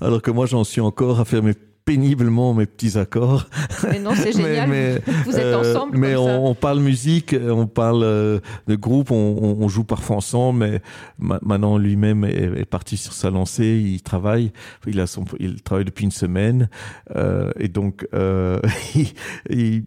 alors 0.00 0.22
que 0.22 0.30
moi 0.30 0.46
j'en 0.46 0.64
suis 0.64 0.80
encore 0.80 1.20
à 1.20 1.24
faire 1.24 1.42
péniblement 1.86 2.52
mes 2.52 2.66
petits 2.66 2.98
accords. 2.98 3.46
Mais 3.88 4.00
non, 4.00 4.10
c'est 4.14 4.32
génial. 4.36 4.68
mais, 4.68 5.00
Vous 5.24 5.36
êtes 5.36 5.44
euh, 5.44 5.72
ensemble. 5.72 5.96
mais 5.96 6.16
on, 6.16 6.54
parle 6.54 6.80
musique, 6.80 7.34
on 7.34 7.66
parle 7.68 8.02
euh, 8.02 8.40
de 8.66 8.74
groupe, 8.74 9.12
on, 9.12 9.56
on, 9.60 9.68
joue 9.68 9.84
parfois 9.84 10.16
ensemble. 10.16 10.58
Mais 10.58 10.82
maintenant, 11.18 11.78
lui-même 11.78 12.24
est, 12.24 12.64
parti 12.64 12.96
sur 12.96 13.12
sa 13.12 13.30
lancée. 13.30 13.80
Il 13.84 14.02
travaille. 14.02 14.50
Il 14.86 14.98
a 14.98 15.06
son, 15.06 15.24
il 15.38 15.62
travaille 15.62 15.84
depuis 15.84 16.04
une 16.04 16.10
semaine. 16.10 16.68
Euh, 17.14 17.52
et 17.58 17.68
donc, 17.68 18.06
euh, 18.14 18.58
il, 19.48 19.84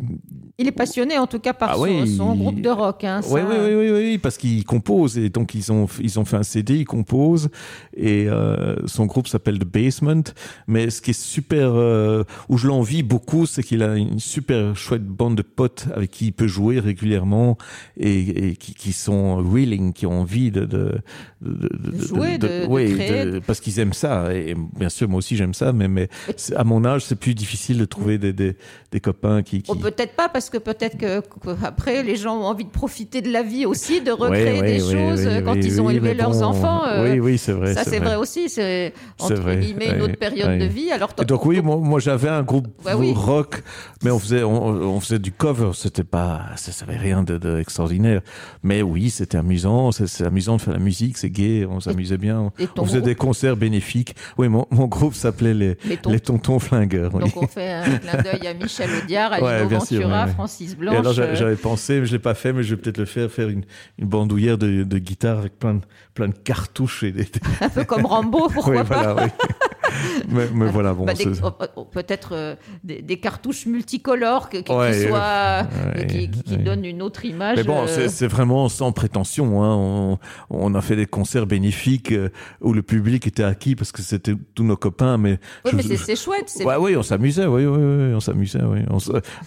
il, 0.58 0.68
est 0.68 0.72
passionné 0.72 1.18
en 1.18 1.28
tout 1.28 1.40
cas 1.40 1.54
par 1.54 1.72
ah 1.72 2.06
son, 2.08 2.34
groupe 2.36 2.62
de 2.62 2.70
rock. 2.70 3.04
Hein, 3.04 3.20
oui, 3.30 3.42
oui, 3.48 3.56
oui, 3.60 3.76
oui, 3.76 3.92
oui, 3.92 4.18
parce 4.18 4.38
qu'il 4.38 4.64
compose. 4.64 5.18
Et 5.18 5.30
donc, 5.30 5.54
ils 5.54 5.70
ont, 5.74 5.88
ils 6.00 6.18
ont 6.18 6.24
fait 6.24 6.38
un 6.38 6.44
CD, 6.44 6.78
il 6.78 6.86
compose. 6.86 7.50
Et 7.94 8.30
euh, 8.30 8.76
son 8.86 9.06
groupe 9.06 9.28
s'appelle 9.28 9.60
The 9.60 9.66
Basement. 9.66 10.24
Mais 10.66 10.90
ce 10.90 11.02
qui 11.02 11.12
est 11.12 11.20
super 11.20 11.89
euh, 11.90 12.24
où 12.48 12.58
je 12.58 12.68
l'envie 12.68 13.04
beaucoup, 13.04 13.46
c'est 13.46 13.64
qu'il 13.64 13.84
a 13.84 13.96
une 13.96 14.20
super 14.20 14.76
chouette 14.76 15.06
bande 15.06 15.36
de 15.36 15.42
potes 15.42 15.88
avec 15.96 16.12
qui 16.12 16.28
il 16.28 16.34
peut 16.34 16.48
jouer 16.48 16.80
régulièrement 16.80 17.58
et, 17.98 18.50
et 18.50 18.56
qui, 18.56 18.74
qui, 18.74 18.94
sont 18.94 19.42
willing, 19.42 19.94
qui 19.94 20.06
ont 20.06 20.22
envie 20.22 20.52
de, 20.52 20.66
de, 20.66 21.00
de, 21.42 21.70
de 21.92 22.02
jouer, 22.02 22.38
de, 22.38 22.66
oui, 22.68 23.42
parce 23.46 23.60
qu'ils 23.60 23.80
aiment 23.80 23.94
ça. 23.94 24.34
Et 24.34 24.56
bien 24.78 24.90
sûr, 24.90 25.10
moi 25.10 25.18
aussi 25.18 25.36
j'aime 25.36 25.54
ça, 25.54 25.74
mais, 25.74 25.88
mais 25.88 26.10
à 26.56 26.64
mon 26.64 26.86
âge, 26.86 27.06
c'est 27.06 27.16
plus 27.20 27.36
difficile 27.36 27.78
de 27.78 27.86
trouver 27.86 28.18
des, 28.18 28.34
des, 28.34 28.56
des 28.92 29.00
copains 29.00 29.42
qui. 29.42 29.62
qui... 29.62 29.72
Oh, 29.72 29.76
peut-être 29.76 30.16
pas, 30.16 30.30
parce 30.30 30.50
que 30.50 30.58
peut-être 30.58 30.98
que, 30.98 31.22
après 31.64 32.04
les 32.04 32.16
gens 32.16 32.38
ont 32.38 32.46
envie 32.46 32.66
de 32.66 32.70
profiter 32.70 33.22
de 33.22 33.32
la 33.32 33.44
vie 33.44 33.66
aussi, 33.66 34.02
de 34.02 34.12
recréer 34.12 34.62
des 34.62 34.80
choses 34.80 35.28
quand 35.44 35.56
ils 35.56 35.82
ont 35.82 35.90
élevé 35.90 36.14
leurs 36.14 36.42
enfants. 36.44 36.86
Euh, 36.88 37.12
oui, 37.12 37.20
oui, 37.20 37.38
c'est 37.38 37.54
vrai. 37.54 37.74
Ça, 37.74 37.84
c'est 37.84 38.00
vrai. 38.00 38.16
aussi. 38.16 38.50
C'est 38.50 38.94
entre 39.20 39.56
guillemets 39.56 39.96
une 39.96 40.02
autre 40.02 40.18
période 40.18 40.60
de 40.60 40.66
vie. 40.66 40.92
Alors, 40.92 41.14
donc 41.14 41.46
oui, 41.46 41.62
moi, 41.62 41.79
moi 41.82 42.00
j'avais 42.00 42.30
un 42.30 42.44
groupe 42.44 42.68
rock, 42.86 43.64
mais 44.04 44.12
on 44.12 44.20
faisait, 44.20 44.44
on, 44.44 45.00
faisait 45.00 45.20
du 45.20 45.32
cover. 45.32 45.72
C'était 45.74 46.04
pas, 46.04 46.46
ça, 46.56 46.72
ça 46.72 46.86
avait 46.86 46.98
rien 46.98 47.24
d'extraordinaire. 47.24 48.22
mais 48.64 48.82
oui, 48.82 49.10
c'était 49.10 49.38
amusant. 49.38 49.92
C'est 49.92 50.26
amusant 50.26 50.58
de 50.58 50.62
faire 50.62 50.74
la 50.74 50.80
musique, 50.80 51.18
c'est 51.18 51.30
gay, 51.30 51.66
on 51.70 51.80
s'amusait 51.80 52.18
bien. 52.18 52.52
On 52.78 52.86
faisait 52.86 53.02
des 53.02 53.16
concerts 53.16 53.58
bénéfiques. 53.58 54.16
Oui, 54.38 54.48
mon, 54.48 54.66
mon 54.72 54.88
groupe 54.88 55.14
s'appelait 55.14 55.54
les, 55.54 55.78
les, 56.06 56.20
Tontons 56.20 56.60
Flingueurs. 56.60 57.12
Donc 57.12 57.36
on 57.36 57.48
fait 57.48 57.72
un 57.72 57.98
clin 57.98 58.22
d'œil 58.22 58.48
à 58.48 58.54
Michel 58.54 58.90
Audiard, 59.04 59.34
à 59.34 59.42
ouais, 59.42 59.66
Ventura, 59.66 60.28
Francis 60.28 60.76
Blanche. 60.76 60.96
alors 60.96 61.14
j'avais 61.14 61.56
pensé, 61.56 62.00
mais 62.00 62.06
je 62.06 62.14
l'ai 62.14 62.20
pas 62.20 62.34
fait, 62.34 62.54
mais 62.54 62.64
je 62.64 62.76
vais 62.76 62.82
peut-être 62.82 62.98
le 62.98 63.06
faire, 63.06 63.30
faire 63.32 63.50
une, 63.50 63.64
une 63.98 64.08
bandoulière 64.08 64.58
de, 64.58 64.84
de 64.84 64.98
guitare 64.98 65.40
avec 65.40 65.58
plein 65.58 65.76
de, 65.76 65.82
plein 66.14 66.28
de 66.28 66.38
cartouches 66.38 67.04
et 67.04 67.12
des... 67.12 67.28
un 67.62 67.70
peu 67.70 67.84
comme 67.84 68.06
Rambo, 68.06 68.50
pourquoi 68.50 68.84
pas. 68.84 69.14
Voilà, 69.14 69.28
mais, 70.30 70.70
voilà, 70.70 70.94
bon. 70.94 71.06
Bah, 71.06 71.14
oh, 71.44 71.66
oh, 71.76 71.86
peut-être 71.86 72.34
euh, 72.34 72.56
des, 72.84 73.20
cartouches 73.20 73.66
multicolores 73.66 74.50
qui, 74.50 74.64
soient, 74.66 75.68
qui, 76.08 76.28
donnent 76.58 76.86
une 76.86 77.02
autre 77.02 77.26
image. 77.26 77.58
Mais 77.58 77.64
bon, 77.64 77.86
euh. 77.88 78.08
c'est 78.08 78.28
vraiment 78.28 78.70
sans 78.70 78.92
prétention. 78.92 79.64
Hein. 79.64 79.76
On, 79.76 80.20
on, 80.50 80.76
a 80.76 80.82
fait 80.82 80.96
des 80.96 81.06
concerts 81.06 81.46
bénéfiques 81.46 82.12
euh, 82.12 82.30
où 82.62 82.74
le 82.74 82.82
public 82.82 83.28
était 83.28 83.44
acquis 83.44 83.76
parce 83.76 83.92
que 83.92 84.02
c'était 84.02 84.34
tous 84.56 84.64
nos 84.64 84.78
copains. 84.78 85.18
Mais 85.18 85.40
oui, 85.66 85.72
mais 85.76 85.84
c'est 85.84 86.16
chouette. 86.16 86.52
Oui, 86.80 86.96
on 86.96 87.04
s'amusait. 87.04 87.46
Oui, 87.46 87.66
oui, 87.66 87.78
oui, 87.78 88.14
on 88.14 88.20
s'amusait. 88.20 88.62
Oui. 88.64 88.80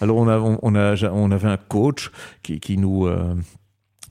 alors 0.01 0.17
on 0.17 0.27
a, 0.27 0.39
on, 0.39 0.75
a, 0.75 0.95
on 1.11 1.31
avait 1.31 1.49
un 1.49 1.57
coach 1.57 2.11
qui, 2.41 2.59
qui 2.59 2.77
nous 2.77 3.07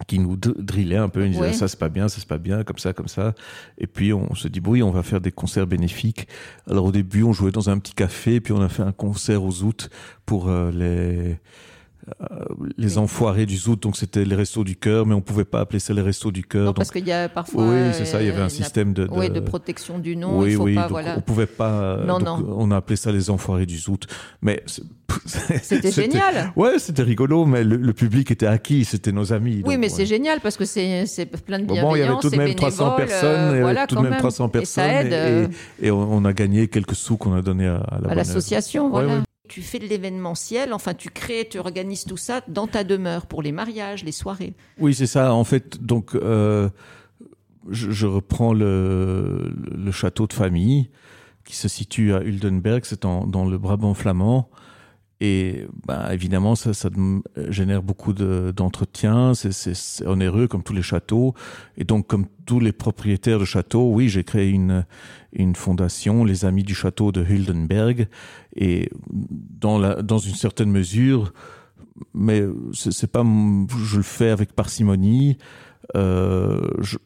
qui 0.07 0.19
nous 0.19 0.37
drillait 0.37 0.97
un 0.97 1.09
peu, 1.09 1.25
il 1.25 1.33
disait 1.33 1.53
ça 1.53 1.69
c'est 1.69 1.79
pas 1.79 1.89
bien, 1.89 2.09
ça 2.09 2.19
c'est 2.19 2.29
pas 2.29 2.39
bien, 2.39 2.65
comme 2.65 2.79
ça, 2.79 2.93
comme 2.93 3.09
ça. 3.09 3.35
Et 3.79 3.87
puis 3.87 4.13
on 4.13 4.35
se 4.35 4.49
dit 4.49 4.61
oui, 4.65 4.83
on 4.83 4.91
va 4.91 5.03
faire 5.03 5.21
des 5.21 5.33
concerts 5.33 5.67
bénéfiques. 5.67 6.29
Alors 6.69 6.87
au 6.87 6.93
début 6.93 7.23
on 7.23 7.33
jouait 7.33 7.53
dans 7.53 7.71
un 7.71 7.79
petit 7.79 7.95
café, 7.95 8.41
puis 8.41 8.53
on 8.53 8.61
a 8.61 8.69
fait 8.69 8.83
un 8.83 8.93
concert 8.93 9.43
aux 9.43 9.63
août 9.63 9.91
pour 10.27 10.49
euh, 10.49 10.71
les 10.71 11.39
euh, 12.21 12.45
les 12.79 12.99
enfoirés 12.99 13.47
du 13.47 13.57
Zout, 13.57 13.77
donc 13.77 13.97
c'était 13.97 14.25
les 14.25 14.35
restos 14.35 14.65
du 14.65 14.75
cœur, 14.75 15.07
mais 15.07 15.15
on 15.15 15.21
pouvait 15.21 15.45
pas 15.45 15.61
appeler 15.61 15.79
ça 15.79 15.95
les 15.95 16.03
restos 16.03 16.33
du 16.33 16.43
cœur. 16.43 16.75
parce 16.75 16.91
qu'il 16.91 17.07
y 17.07 17.13
a 17.13 17.29
parfois. 17.29 17.69
Oui, 17.69 17.79
c'est 17.93 18.05
ça, 18.05 18.21
il 18.21 18.27
y 18.27 18.31
avait 18.31 18.43
un 18.43 18.49
système 18.49 18.93
de, 18.93 19.07
de... 19.07 19.29
de 19.29 19.41
protection 19.41 19.99
du 19.99 20.17
nom. 20.17 20.41
Oui, 20.41 20.51
il 20.51 20.57
faut 20.57 20.65
oui, 20.65 20.75
pas, 20.75 20.83
donc 20.83 20.91
voilà. 20.91 21.15
on 21.17 21.21
pouvait 21.21 21.47
pas. 21.47 21.99
Non, 22.05 22.19
non. 22.19 22.45
On 22.57 22.71
a 22.73 22.77
appelé 22.77 22.97
ça 22.97 23.13
les 23.13 23.31
enfoirés 23.31 23.67
du 23.67 23.79
Zout, 23.79 24.01
mais 24.41 24.65
c'était 25.27 25.93
génial. 25.93 26.53
Ouais, 26.57 26.79
c'était 26.79 27.05
rigolo, 27.05 27.45
mais 27.45 27.63
le, 27.63 27.93
public 27.93 28.31
était 28.33 28.47
acquis, 28.47 28.85
c'était 28.85 29.13
nos 29.13 29.33
amis. 29.33 29.63
Oui, 29.65 29.77
mais 29.79 29.89
c'est 29.89 30.07
génial 30.07 30.41
parce 30.41 30.57
que 30.57 30.65
c'est 30.65 31.07
plein 31.47 31.61
de 31.61 31.67
bienveillance. 31.67 31.89
Bon, 31.89 31.97
il 31.97 32.01
y 32.01 32.03
avait 32.03 32.21
tout 32.21 32.31
de 32.31 32.37
même 32.37 32.55
300 32.55 32.97
personnes, 32.97 33.61
voilà, 33.61 33.87
tout 33.87 33.97
de 33.97 34.01
même 34.01 34.17
300 34.17 34.49
personnes, 34.49 34.63
et, 34.63 34.67
ça 34.67 35.03
aide. 35.03 35.51
et, 35.81 35.91
on 35.93 36.25
a 36.25 36.33
gagné 36.33 36.67
quelques 36.67 36.97
sous 36.97 37.17
qu'on 37.17 37.35
a 37.35 37.43
donné 37.43 37.69
à, 37.69 37.77
à 37.77 38.15
l'association. 38.15 38.91
Voilà 38.91 39.23
tu 39.53 39.61
fais 39.61 39.79
de 39.79 39.85
l'événementiel, 39.85 40.73
enfin 40.73 40.95
tu 40.95 41.11
crées, 41.11 41.47
tu 41.51 41.59
organises 41.59 42.07
tout 42.07 42.17
ça 42.17 42.41
dans 42.49 42.67
ta 42.67 42.85
demeure 42.85 43.27
pour 43.27 43.43
les 43.43 43.53
mariages, 43.53 44.03
les 44.03 44.11
soirées. 44.11 44.55
Oui, 44.79 44.95
c'est 44.95 45.07
ça. 45.07 45.35
En 45.35 45.45
fait, 45.45 45.85
donc 45.85 46.15
euh, 46.15 46.71
je, 47.69 48.07
reprends 48.07 48.55
le, 48.55 49.55
le, 49.71 49.93
château 49.93 50.27
de 50.27 50.33
famille 50.33 50.89
qui 51.45 51.55
se 51.55 51.69
situe 51.69 52.15
à 52.15 52.23
Huldenberg, 52.23 52.87
c'est 52.87 53.03
dans 53.03 53.45
le 53.45 53.59
Brabant 53.59 53.93
flamand. 53.93 54.49
Et 55.25 55.69
bah, 55.87 56.13
évidemment, 56.13 56.57
ça, 56.57 56.75
ça 56.75 56.89
génère 57.49 57.81
beaucoup 57.81 58.13
d'entretien, 58.13 59.35
c'est 59.35 60.05
onéreux 60.05 60.49
comme 60.49 60.65
tous 60.65 60.73
les 60.73 60.83
châteaux. 60.83 61.35
Et 61.77 61.85
donc, 61.85 62.09
comme 62.09 62.27
tous 62.45 62.59
les 62.59 62.73
propriétaires 62.73 63.39
de 63.39 63.45
châteaux, 63.45 63.89
oui, 63.93 64.09
j'ai 64.09 64.25
créé 64.25 64.51
une, 64.51 64.85
une 65.33 65.55
fondation, 65.55 66.25
les 66.25 66.45
Amis 66.45 66.65
du 66.65 66.75
Château 66.75 67.13
de 67.13 67.25
Hildenberg. 67.25 68.09
Et 68.57 68.91
dans, 69.13 69.79
la, 69.79 70.03
dans 70.03 70.19
une 70.19 70.35
certaine 70.35 70.73
mesure, 70.73 71.33
mais 72.15 72.43
c'est 72.73 73.13
pas, 73.13 73.23
je 73.23 73.99
le 73.99 74.03
fais 74.03 74.31
avec 74.31 74.55
parcimonie. 74.55 75.39
Euh, 75.95 76.69
je, 76.81 76.97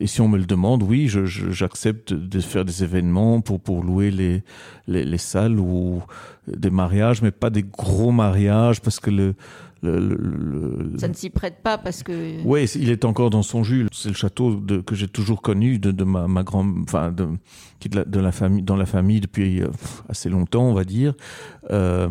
et 0.00 0.06
si 0.06 0.20
on 0.20 0.28
me 0.28 0.38
le 0.38 0.44
demande, 0.44 0.82
oui, 0.82 1.08
j'accepte 1.08 2.12
de 2.12 2.40
faire 2.40 2.64
des 2.64 2.84
événements 2.84 3.40
pour, 3.40 3.60
pour 3.60 3.82
louer 3.82 4.10
les, 4.10 4.42
les, 4.86 5.04
les, 5.04 5.18
salles 5.18 5.58
ou 5.58 6.02
des 6.46 6.70
mariages, 6.70 7.22
mais 7.22 7.30
pas 7.30 7.50
des 7.50 7.62
gros 7.62 8.12
mariages 8.12 8.80
parce 8.80 9.00
que 9.00 9.10
le. 9.10 9.34
le, 9.82 9.98
le 9.98 10.98
ça 10.98 11.08
ne 11.08 11.14
s'y 11.14 11.30
prête 11.30 11.62
pas 11.62 11.78
parce 11.78 12.02
que. 12.02 12.42
Oui, 12.44 12.64
il 12.76 12.90
est 12.90 13.04
encore 13.04 13.30
dans 13.30 13.42
son 13.42 13.62
jus. 13.62 13.86
C'est 13.92 14.08
le 14.10 14.14
château 14.14 14.56
de, 14.56 14.80
que 14.80 14.94
j'ai 14.94 15.08
toujours 15.08 15.42
connu 15.42 15.78
de, 15.78 15.90
de 15.90 16.04
ma, 16.04 16.26
ma 16.28 16.44
enfin, 16.46 17.12
de, 17.12 17.28
qui 17.78 17.88
de 17.88 17.96
la, 17.96 18.04
de 18.04 18.20
la 18.20 18.32
famille, 18.32 18.62
dans 18.62 18.76
la 18.76 18.86
famille 18.86 19.20
depuis 19.20 19.62
euh, 19.62 19.68
assez 20.08 20.28
longtemps, 20.28 20.64
on 20.64 20.74
va 20.74 20.84
dire. 20.84 21.14
Euh, 21.70 22.08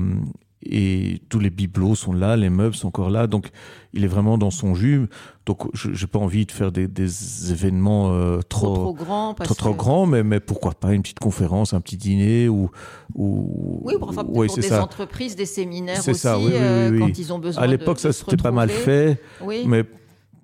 et 0.64 1.22
tous 1.30 1.40
les 1.40 1.50
bibelots 1.50 1.96
sont 1.96 2.14
là, 2.14 2.36
les 2.36 2.50
meubles 2.50 2.76
sont 2.76 2.88
encore 2.88 3.10
là, 3.10 3.28
donc 3.28 3.50
il 3.94 4.04
est 4.04 4.08
vraiment 4.08 4.38
dans 4.38 4.52
son 4.52 4.76
jus. 4.76 5.08
Donc 5.46 5.68
j'ai 5.74 6.08
pas 6.08 6.20
envie 6.20 6.46
de 6.46 6.52
faire 6.52 6.72
des, 6.72 6.88
des 6.88 7.52
événements 7.52 8.12
euh, 8.12 8.42
trop 8.48 8.76
trop, 8.76 8.94
grands, 8.94 9.34
trop, 9.34 9.56
trop 9.56 9.74
grands, 9.74 10.06
mais 10.06 10.24
mais 10.24 10.40
pourquoi 10.40 10.74
pas 10.74 10.94
une 10.94 11.02
petite 11.02 11.20
conférence, 11.20 11.74
un 11.74 11.82
petit 11.82 11.98
dîner 11.98 12.48
ou 12.48 12.70
ou 13.16 13.82
oui, 13.84 13.96
pour, 13.98 14.10
enfin, 14.10 14.24
pour 14.24 14.46
des 14.46 14.74
entreprises, 14.74 15.36
des 15.36 15.48
séminaires 15.48 16.00
aussi 16.00 16.16
ça, 16.16 16.38
oui, 16.38 16.52
euh, 16.54 17.00
quand 17.00 17.18
ils 17.18 17.34
ont 17.34 17.40
besoin. 17.40 17.64
À 17.64 17.68
l'époque, 17.68 18.00
ça 18.00 18.14
c'était 18.14 18.38
pas 18.38 18.52
mal 18.52 18.70
fait, 18.70 19.20
mais 19.66 19.84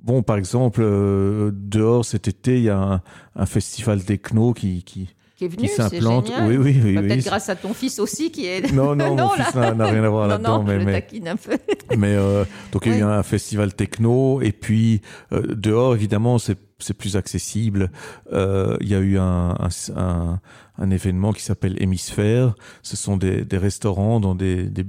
bon, 0.04 0.24
par 0.24 0.38
exemple, 0.38 0.82
euh, 0.84 1.52
dehors 1.54 2.06
cet 2.06 2.28
été, 2.28 2.58
il 2.58 2.64
y 2.64 2.70
a 2.70 2.80
un, 2.80 3.02
un 3.36 3.46
festival 3.46 4.04
techno 4.04 4.54
qui 4.54 4.84
qui 4.84 5.10
qui 5.38 5.46
est 5.46 5.48
venu, 5.48 5.68
c'est 5.68 6.02
génial. 6.02 6.24
Oui, 6.48 6.58
oui, 6.58 6.82
oui. 6.84 6.96
Bah, 6.96 7.02
peut-être 7.02 7.26
grâce 7.26 7.50
à 7.50 7.56
ton 7.56 7.74
fils 7.74 8.00
aussi 8.00 8.32
qui 8.32 8.46
est. 8.48 8.74
Non, 8.74 8.96
non, 8.96 9.16
mon 9.18 9.30
fils 9.30 9.54
n'a 9.54 9.72
rien 9.72 10.04
à 10.04 10.10
voir 10.10 10.28
là-dedans. 10.28 10.64
mais, 10.64 10.80
je 10.80 10.86
mais, 10.86 10.92
taquine 10.94 11.28
un 11.28 11.36
peu. 11.36 11.58
mais 11.98 12.16
euh, 12.16 12.44
donc 12.72 12.86
il 12.86 12.94
y 12.94 12.96
a 12.96 12.98
eu 13.00 13.04
un 13.04 13.24
festival 13.24 13.74
techno 13.74 14.42
et 14.42 14.52
puis 14.52 15.02
euh, 15.32 15.56
dehors 15.56 15.96
évidemment 15.96 16.40
c'est 16.40 16.58
c'est 16.80 16.94
plus 16.94 17.16
accessible. 17.16 17.92
Euh, 18.32 18.78
il 18.82 18.88
y 18.90 18.96
a 18.96 19.00
eu 19.00 19.18
un, 19.18 19.56
un, 19.96 20.40
un, 20.78 20.90
événement 20.92 21.34
qui 21.34 21.42
s'appelle 21.42 21.82
Hémisphère. 21.82 22.56
Ce 22.84 22.96
sont 22.96 23.18
des, 23.18 23.44
des 23.44 23.58
restaurants 23.58 24.20
dans 24.20 24.36
des, 24.36 24.64
des, 24.64 24.86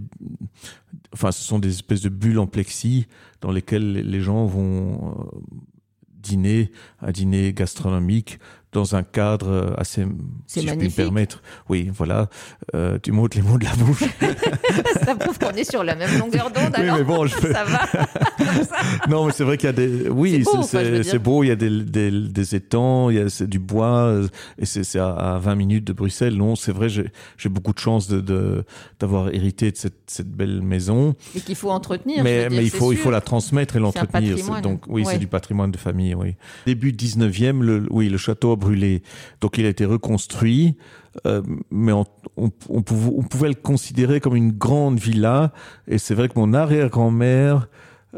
enfin, 1.12 1.32
ce 1.32 1.42
sont 1.42 1.58
des 1.58 1.70
espèces 1.70 2.02
de 2.02 2.08
bulles 2.08 2.38
en 2.38 2.46
plexi 2.46 3.06
dans 3.40 3.50
lesquelles 3.50 3.92
les 3.92 4.20
gens 4.20 4.44
vont 4.44 5.16
euh, 5.18 5.38
dîner, 6.18 6.70
un 7.00 7.10
dîner 7.10 7.52
gastronomique 7.52 8.38
dans 8.72 8.94
un 8.94 9.02
cadre 9.02 9.48
euh, 9.48 9.74
assez, 9.78 10.06
si 10.46 10.66
je 10.66 10.74
puis 10.74 10.88
me 10.88 10.94
permettre. 10.94 11.42
Oui, 11.68 11.90
voilà, 11.92 12.28
euh, 12.74 12.98
tu 13.02 13.12
m'ôtes 13.12 13.34
les 13.34 13.42
mots 13.42 13.58
de 13.58 13.64
la 13.64 13.74
bouche. 13.76 14.04
ça 15.04 15.14
prouve 15.14 15.38
qu'on 15.38 15.50
est 15.50 15.68
sur 15.68 15.82
la 15.82 15.94
même 15.94 16.18
longueur 16.18 16.50
d'onde. 16.50 16.74
Oui, 16.78 16.90
mais 16.98 17.04
bon, 17.04 17.26
je 17.26 17.34
ça 17.52 17.64
va. 17.64 17.86
non, 19.08 19.26
mais 19.26 19.32
c'est 19.32 19.44
vrai 19.44 19.56
qu'il 19.56 19.68
y 19.68 19.70
a 19.70 19.72
des. 19.72 20.08
Oui, 20.08 20.44
c'est 21.02 21.18
beau, 21.18 21.44
il 21.44 21.48
y 21.48 21.50
a 21.50 21.56
des, 21.56 21.82
des, 21.82 22.10
des 22.10 22.54
étangs, 22.54 23.10
il 23.10 23.16
y 23.16 23.20
a 23.20 23.46
du 23.46 23.58
bois, 23.58 24.20
et 24.58 24.66
c'est 24.66 24.98
à, 24.98 25.38
20 25.40 25.54
minutes 25.54 25.84
de 25.84 25.92
Bruxelles. 25.92 26.36
Non, 26.36 26.54
c'est 26.54 26.72
vrai, 26.72 26.88
j'ai 26.88 27.48
beaucoup 27.48 27.72
de 27.72 27.78
chance 27.78 28.08
de 28.08 28.64
d'avoir 29.00 29.32
hérité 29.34 29.70
de 29.70 29.76
cette, 29.76 29.98
cette 30.08 30.30
belle 30.30 30.60
maison. 30.60 31.14
Et 31.34 31.40
qu'il 31.40 31.54
faut 31.54 31.70
entretenir. 31.70 32.22
Mais, 32.22 32.48
mais 32.50 32.64
il 32.64 32.70
faut 32.70 32.92
il 32.92 32.98
faut 32.98 33.10
la 33.10 33.20
transmettre 33.20 33.76
et 33.76 33.78
l'entretenir. 33.78 34.36
Donc 34.60 34.82
oui, 34.88 35.04
c'est 35.06 35.18
du 35.18 35.26
patrimoine 35.26 35.70
de 35.70 35.78
famille. 35.78 36.14
Oui. 36.14 36.34
Début 36.66 36.92
19e, 36.92 37.60
le, 37.60 37.86
oui, 37.90 38.08
le 38.08 38.18
château 38.18 38.57
brûlé. 38.58 39.02
Donc 39.40 39.58
il 39.58 39.66
a 39.66 39.68
été 39.68 39.84
reconstruit, 39.84 40.76
euh, 41.26 41.42
mais 41.70 41.92
on, 41.92 42.50
pouvait, 42.50 43.48
le 43.48 43.54
considérer 43.54 44.20
comme 44.20 44.36
une 44.36 44.52
grande 44.52 44.98
villa. 44.98 45.52
Et 45.86 45.98
c'est 45.98 46.14
vrai 46.14 46.28
que 46.28 46.38
mon 46.38 46.52
arrière-grand-mère 46.52 47.68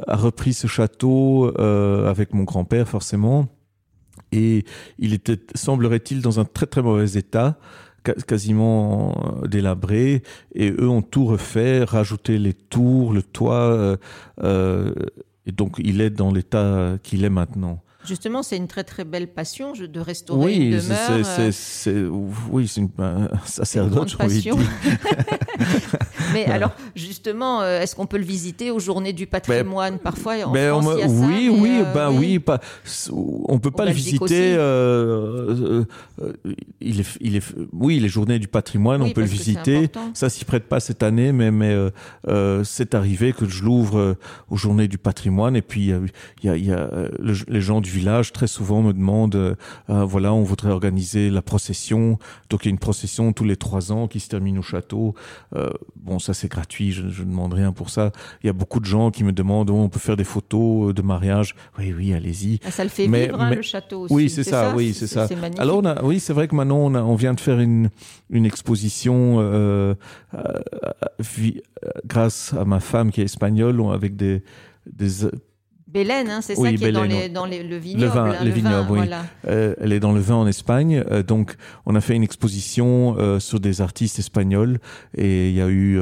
a 0.07 0.17
repris 0.17 0.55
ce 0.55 0.67
château 0.67 1.53
euh, 1.59 2.09
avec 2.09 2.35
mon 2.35 2.45
grand-père 2.45 2.89
forcément. 2.89 3.49
Et 4.33 4.65
il 4.99 5.13
était, 5.13 5.41
semblerait-il, 5.55 6.23
dans 6.23 6.41
un 6.41 6.45
très 6.45 6.67
très 6.67 6.83
mauvais 6.83 7.19
état 7.19 7.59
quasiment 8.27 9.15
délabré 9.47 10.23
et 10.55 10.71
eux 10.71 10.89
ont 10.89 11.03
tout 11.03 11.27
refait, 11.27 11.85
rajouté 11.85 12.39
les 12.39 12.55
tours, 12.55 13.13
le 13.13 13.23
toit 13.23 13.55
euh, 13.55 13.97
euh 14.43 14.95
et 15.47 15.53
donc 15.53 15.77
il 15.79 16.01
est 16.01 16.11
dans 16.11 16.33
l'état 16.33 16.99
qu'il 17.03 17.25
est 17.25 17.31
maintenant. 17.31 17.83
Justement, 18.05 18.43
c'est 18.43 18.57
une 18.57 18.69
très 18.69 18.85
très 18.85 19.05
belle 19.05 19.29
passion 19.29 19.73
de 19.73 20.01
restaurer 20.01 20.45
oui, 20.45 20.57
une 20.57 20.79
demeure. 20.79 21.53
C'est, 21.53 21.97
oui, 22.51 22.69
c'est 22.69 22.81
une, 22.81 22.91
un 22.99 23.29
sacerdoce, 23.45 24.15
passion. 24.15 24.59
Mais 26.33 26.47
alors, 26.47 26.73
justement, 26.95 27.63
euh, 27.63 27.81
est-ce 27.81 27.95
qu'on 27.95 28.07
peut 28.07 28.19
le 28.19 28.25
visiter 28.25 28.71
aux 28.71 28.79
Journées 28.79 29.13
du 29.13 29.27
patrimoine 29.27 29.99
Parfois, 29.99 30.35
en 30.45 30.55
France, 30.55 30.87
on, 30.87 30.97
il 30.97 31.01
y 31.01 31.03
a 31.03 31.09
oui, 31.09 31.47
ça, 31.47 31.53
oui, 31.61 31.83
ben 31.95 32.11
oui, 32.13 32.39
pas, 32.39 32.61
on 33.49 33.59
peut 33.59 33.71
pas 33.71 33.85
le 33.85 33.93
visiter. 33.93 34.55
Euh, 34.57 35.85
euh, 36.21 36.33
il 36.81 37.01
est, 37.01 37.19
il 37.21 37.37
est, 37.37 37.55
oui, 37.73 38.01
les 38.01 38.09
Journées 38.09 38.39
du 38.39 38.49
patrimoine, 38.49 39.03
on 39.03 39.11
peut 39.11 39.21
le 39.21 39.27
visiter. 39.27 39.89
Ça 40.15 40.29
s'y 40.29 40.45
prête 40.45 40.65
pas 40.65 40.81
cette 40.81 41.03
année, 41.03 41.33
mais 41.33 41.51
mais 41.51 41.77
euh, 42.29 42.65
c'est 42.65 42.95
arrivé 42.95 43.33
que 43.33 43.49
je 43.49 43.65
l'ouvre 43.65 44.17
aux 44.49 44.57
Journées 44.57 44.89
du 44.89 44.99
patrimoine 44.99 45.57
et 45.57 45.63
puis 45.63 45.93
il 46.43 46.45
y 46.45 46.49
a, 46.49 46.57
y 46.57 46.71
a, 46.71 46.73
y 46.73 46.73
a 46.73 46.91
les 47.49 47.61
gens 47.61 47.81
du 47.81 47.90
du 47.91 47.99
village 47.99 48.33
très 48.33 48.47
souvent 48.47 48.83
me 48.83 48.93
demandent, 48.93 49.57
voilà, 49.89 50.33
on 50.33 50.43
voudrait 50.43 50.71
organiser 50.71 51.31
la 51.31 51.43
procession. 51.43 52.19
Donc 52.49 52.65
il 52.65 52.69
y 52.69 52.71
a 52.71 52.71
une 52.71 52.79
procession 52.79 53.33
tous 53.33 53.45
les 53.45 53.57
trois 53.57 53.93
ans 53.93 54.09
qui 54.09 54.21
se 54.21 54.29
termine 54.29 54.59
au 54.59 54.63
château. 54.63 55.15
bon, 55.97 56.19
ça 56.19 56.35
c'est 56.35 56.49
gratuit, 56.49 56.93
je, 56.93 57.03
ne 57.03 57.31
demande 57.31 57.55
rien 57.55 57.73
pour 57.73 57.91
ça. 57.91 58.13
Il 58.43 58.47
y 58.47 58.51
a 58.51 58.53
beaucoup 58.53 58.81
de 58.81 58.85
gens 58.85 59.11
qui 59.11 59.25
me 59.25 59.33
demandent, 59.33 59.71
oh, 59.71 59.75
on 59.75 59.89
peut 59.89 59.99
faire 59.99 60.17
des 60.17 60.25
photos 60.25 60.95
de 60.95 61.03
mariage. 61.03 61.55
Oui, 61.79 61.93
oui, 61.97 62.15
allez-y. 62.15 62.61
Ah, 62.65 62.71
ça 62.71 62.85
le 62.85 62.91
fait 62.91 63.07
vivre, 63.07 63.41
hein, 63.41 63.55
le 63.55 63.63
château 63.63 64.03
aussi. 64.03 64.15
Oui, 64.15 64.31
c'est 64.31 64.45
ça, 64.45 64.75
oui, 64.75 64.95
c'est 64.95 65.07
ça. 65.07 65.29
Alors 65.59 65.79
on 65.79 65.85
a, 65.85 66.03
oui, 66.05 66.21
c'est 66.21 66.33
vrai 66.33 66.49
que 66.49 66.55
maintenant 66.55 66.79
on, 66.79 66.95
on 66.95 67.15
vient 67.15 67.35
de 67.35 67.41
faire 67.41 67.61
une, 67.61 67.91
une 68.31 68.47
exposition 68.47 69.37
euh, 69.41 69.95
grâce 72.07 72.55
à 72.55 72.65
ma 72.65 72.81
femme 72.81 73.11
qui 73.11 73.21
est 73.21 73.25
espagnole, 73.25 73.81
avec 73.93 74.17
des, 74.17 74.43
des 74.91 75.27
Bélène, 75.93 76.31
hein, 76.31 76.41
c'est 76.41 76.55
ça 76.55 76.73
qui 76.73 76.85
est 76.85 76.93
dans, 76.93 77.03
les, 77.03 77.29
dans 77.29 77.47
les, 77.47 77.65
le 77.65 77.77
vignoble. 77.77 78.05
Le 78.05 78.11
vin, 78.11 78.31
hein, 78.31 78.45
les 78.45 78.51
vignobles, 78.51 78.91
oui. 78.91 79.01
Euh, 79.49 79.75
elle 79.81 79.93
est 79.93 79.99
dans 79.99 80.13
le 80.13 80.21
vin 80.21 80.37
en 80.37 80.47
Espagne. 80.47 81.03
Euh, 81.11 81.23
donc, 81.23 81.57
on 81.85 81.97
a 81.97 82.01
fait 82.01 82.15
une 82.15 82.23
exposition 82.23 83.17
euh, 83.19 83.41
sur 83.41 83.59
des 83.59 83.81
artistes 83.81 84.19
espagnols 84.19 84.79
et 85.17 85.49
il 85.49 85.57
y 85.57 85.61
a 85.61 85.69
eu 85.69 86.01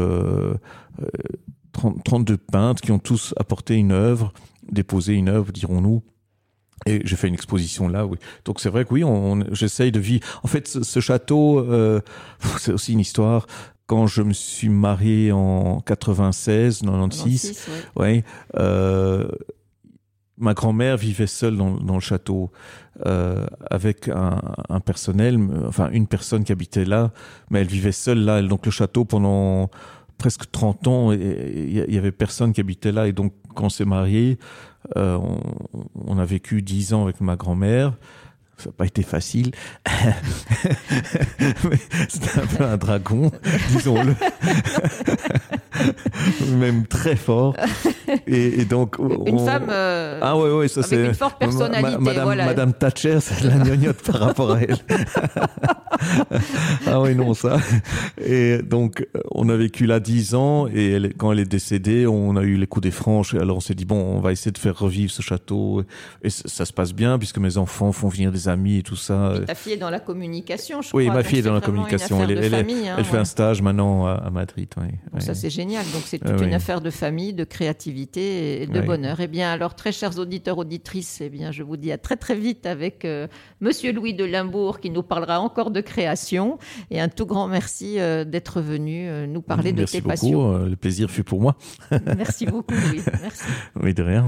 30, 1.72 2.04
32 2.04 2.36
peintres 2.36 2.82
qui 2.82 2.92
ont 2.92 2.98
tous 2.98 3.32
apporté 3.38 3.76
une 3.76 3.92
œuvre, 3.92 4.32
déposé 4.70 5.14
une 5.14 5.30
œuvre, 5.30 5.52
dirons-nous. 5.52 6.02
Et 6.86 7.00
j'ai 7.04 7.16
fait 7.16 7.28
une 7.28 7.34
exposition 7.34 7.88
là, 7.88 8.06
oui. 8.06 8.18
Donc 8.44 8.60
c'est 8.60 8.68
vrai 8.68 8.84
que 8.84 8.92
oui, 8.92 9.04
on, 9.04 9.42
j'essaye 9.52 9.90
de 9.90 9.98
vivre. 9.98 10.24
En 10.42 10.48
fait, 10.48 10.68
ce, 10.68 11.00
château, 11.00 11.66
c'est 12.58 12.72
aussi 12.72 12.92
une 12.92 13.00
histoire 13.00 13.46
quand 13.88 14.06
je 14.06 14.22
me 14.22 14.34
suis 14.34 14.68
marié 14.68 15.32
en 15.32 15.80
96, 15.80 16.82
96, 16.82 17.68
ouais. 17.96 18.22
euh, 18.56 19.26
ma 20.38 20.54
grand-mère 20.54 20.96
vivait 20.96 21.26
seule 21.26 21.56
dans, 21.56 21.94
le 21.94 22.00
château 22.00 22.50
euh, 23.06 23.46
avec 23.70 24.08
un, 24.08 24.40
un, 24.68 24.80
personnel, 24.80 25.38
enfin 25.66 25.90
une 25.90 26.06
personne 26.06 26.44
qui 26.44 26.52
habitait 26.52 26.84
là, 26.84 27.12
mais 27.50 27.60
elle 27.60 27.68
vivait 27.68 27.92
seule 27.92 28.24
là. 28.24 28.42
Donc 28.42 28.66
le 28.66 28.72
château 28.72 29.04
pendant 29.04 29.70
presque 30.16 30.50
30 30.50 30.86
ans, 30.88 31.12
il 31.12 31.72
y, 31.72 31.98
avait 31.98 32.12
personne 32.12 32.52
qui 32.52 32.60
habitait 32.60 32.92
là. 32.92 33.06
Et 33.06 33.12
donc 33.12 33.32
quand 33.54 33.64
on 33.64 33.68
s'est 33.70 33.84
marié, 33.84 34.38
euh, 34.96 35.16
on, 35.16 35.40
on, 35.94 36.18
a 36.18 36.24
vécu 36.24 36.62
10 36.62 36.94
ans 36.94 37.04
avec 37.04 37.20
ma 37.20 37.36
grand-mère 37.36 37.94
ça 38.58 38.70
n'a 38.70 38.72
pas 38.72 38.86
été 38.86 39.02
facile. 39.02 39.52
C'était 42.08 42.40
un 42.40 42.46
peu 42.46 42.64
un 42.64 42.76
dragon, 42.76 43.30
disons-le. 43.70 44.16
Même 46.56 46.86
très 46.86 47.14
fort. 47.14 47.54
Et, 48.26 48.64
donc. 48.64 48.96
Une 48.98 49.38
femme. 49.38 49.66
Euh, 49.70 50.18
ah 50.22 50.36
ouais, 50.36 50.50
ouais, 50.50 50.68
ça 50.68 50.82
c'est. 50.82 50.96
Avec 50.96 51.08
une 51.08 51.14
forte 51.14 51.38
personnalité. 51.38 51.98
Madame, 51.98 52.24
voilà. 52.24 52.46
Madame 52.46 52.72
Thatcher, 52.72 53.18
c'est 53.20 53.44
la 53.44 53.58
gnognotte 53.58 54.02
par 54.02 54.20
rapport 54.20 54.52
à 54.52 54.60
elle. 54.60 54.78
ah 56.86 57.00
oui, 57.00 57.14
non, 57.14 57.34
ça. 57.34 57.58
Et 58.22 58.58
donc, 58.62 59.06
on 59.30 59.48
a 59.48 59.56
vécu 59.56 59.86
là 59.86 60.00
dix 60.00 60.34
ans 60.34 60.66
et 60.68 60.92
elle, 60.92 61.14
quand 61.14 61.32
elle 61.32 61.40
est 61.40 61.44
décédée, 61.44 62.06
on 62.06 62.36
a 62.36 62.42
eu 62.42 62.56
les 62.56 62.66
coups 62.66 62.84
des 62.84 62.90
franches. 62.90 63.34
Et 63.34 63.38
alors, 63.38 63.56
on 63.56 63.60
s'est 63.60 63.74
dit, 63.74 63.84
bon, 63.84 63.96
on 63.96 64.20
va 64.20 64.32
essayer 64.32 64.52
de 64.52 64.58
faire 64.58 64.78
revivre 64.78 65.10
ce 65.10 65.22
château. 65.22 65.82
Et 66.22 66.30
ça, 66.30 66.64
se 66.64 66.72
passe 66.72 66.92
bien 66.92 67.18
puisque 67.18 67.38
mes 67.38 67.56
enfants 67.56 67.92
font 67.92 68.08
venir 68.08 68.32
des 68.32 68.48
amis 68.48 68.78
et 68.78 68.82
tout 68.82 68.96
ça. 68.96 69.34
ta 69.46 69.54
fille 69.54 69.74
est 69.74 69.78
dans 69.78 69.90
la 69.90 70.00
communication, 70.00 70.82
je 70.82 70.88
oui, 70.94 71.06
crois. 71.06 71.14
Oui, 71.14 71.22
ma 71.22 71.28
fille 71.28 71.38
est 71.40 71.42
dans 71.42 71.54
la 71.54 71.60
communication. 71.60 72.22
Elle, 72.22 72.32
elle, 72.32 72.50
famille, 72.50 72.88
hein, 72.88 72.96
elle 72.98 73.04
fait 73.04 73.18
un 73.18 73.24
stage 73.24 73.62
maintenant 73.62 74.06
à, 74.06 74.30
Madrid. 74.30 74.68
Donc 75.12 75.22
ça, 75.22 75.34
c'est 75.34 75.50
génial. 75.50 75.84
Donc, 75.92 76.02
c'est 76.04 76.18
toute 76.18 76.40
une 76.40 76.54
affaire 76.54 76.80
de 76.80 76.90
famille, 76.90 77.32
de 77.32 77.44
créativité 77.44 78.62
et 78.62 78.66
de 78.66 78.80
bonheur. 78.80 79.18
Eh 79.20 79.26
bien, 79.26 79.50
alors, 79.50 79.74
très 79.74 79.92
chers 79.92 80.18
auditeurs, 80.18 80.58
auditrices, 80.58 81.20
eh 81.20 81.28
bien, 81.28 81.52
je 81.52 81.62
vous 81.62 81.76
dis 81.76 81.92
à 81.92 81.98
très, 81.98 82.16
très 82.16 82.34
vite 82.34 82.66
avec 82.66 83.04
euh, 83.04 83.26
Monsieur 83.60 83.92
Louis 83.92 84.14
de 84.14 84.24
Limbourg 84.24 84.80
qui 84.80 84.90
nous 84.90 85.02
parlera 85.02 85.40
encore 85.40 85.70
de 85.70 85.80
création. 85.88 86.58
Et 86.90 87.00
un 87.00 87.08
tout 87.08 87.26
grand 87.26 87.48
merci 87.48 87.98
euh, 87.98 88.24
d'être 88.24 88.60
venu 88.60 89.08
euh, 89.08 89.26
nous 89.26 89.42
parler 89.42 89.72
de 89.72 89.84
tes 89.84 90.00
passions. 90.00 90.28
Merci 90.28 90.54
beaucoup. 90.54 90.70
le 90.70 90.76
plaisir 90.76 91.10
fut 91.10 91.24
pour 91.24 91.40
moi. 91.40 91.56
merci 92.16 92.46
beaucoup, 92.46 92.74
Louis. 92.88 93.02
Merci. 93.22 93.44
Oui, 93.82 93.94
de 93.94 94.02
rien. 94.02 94.26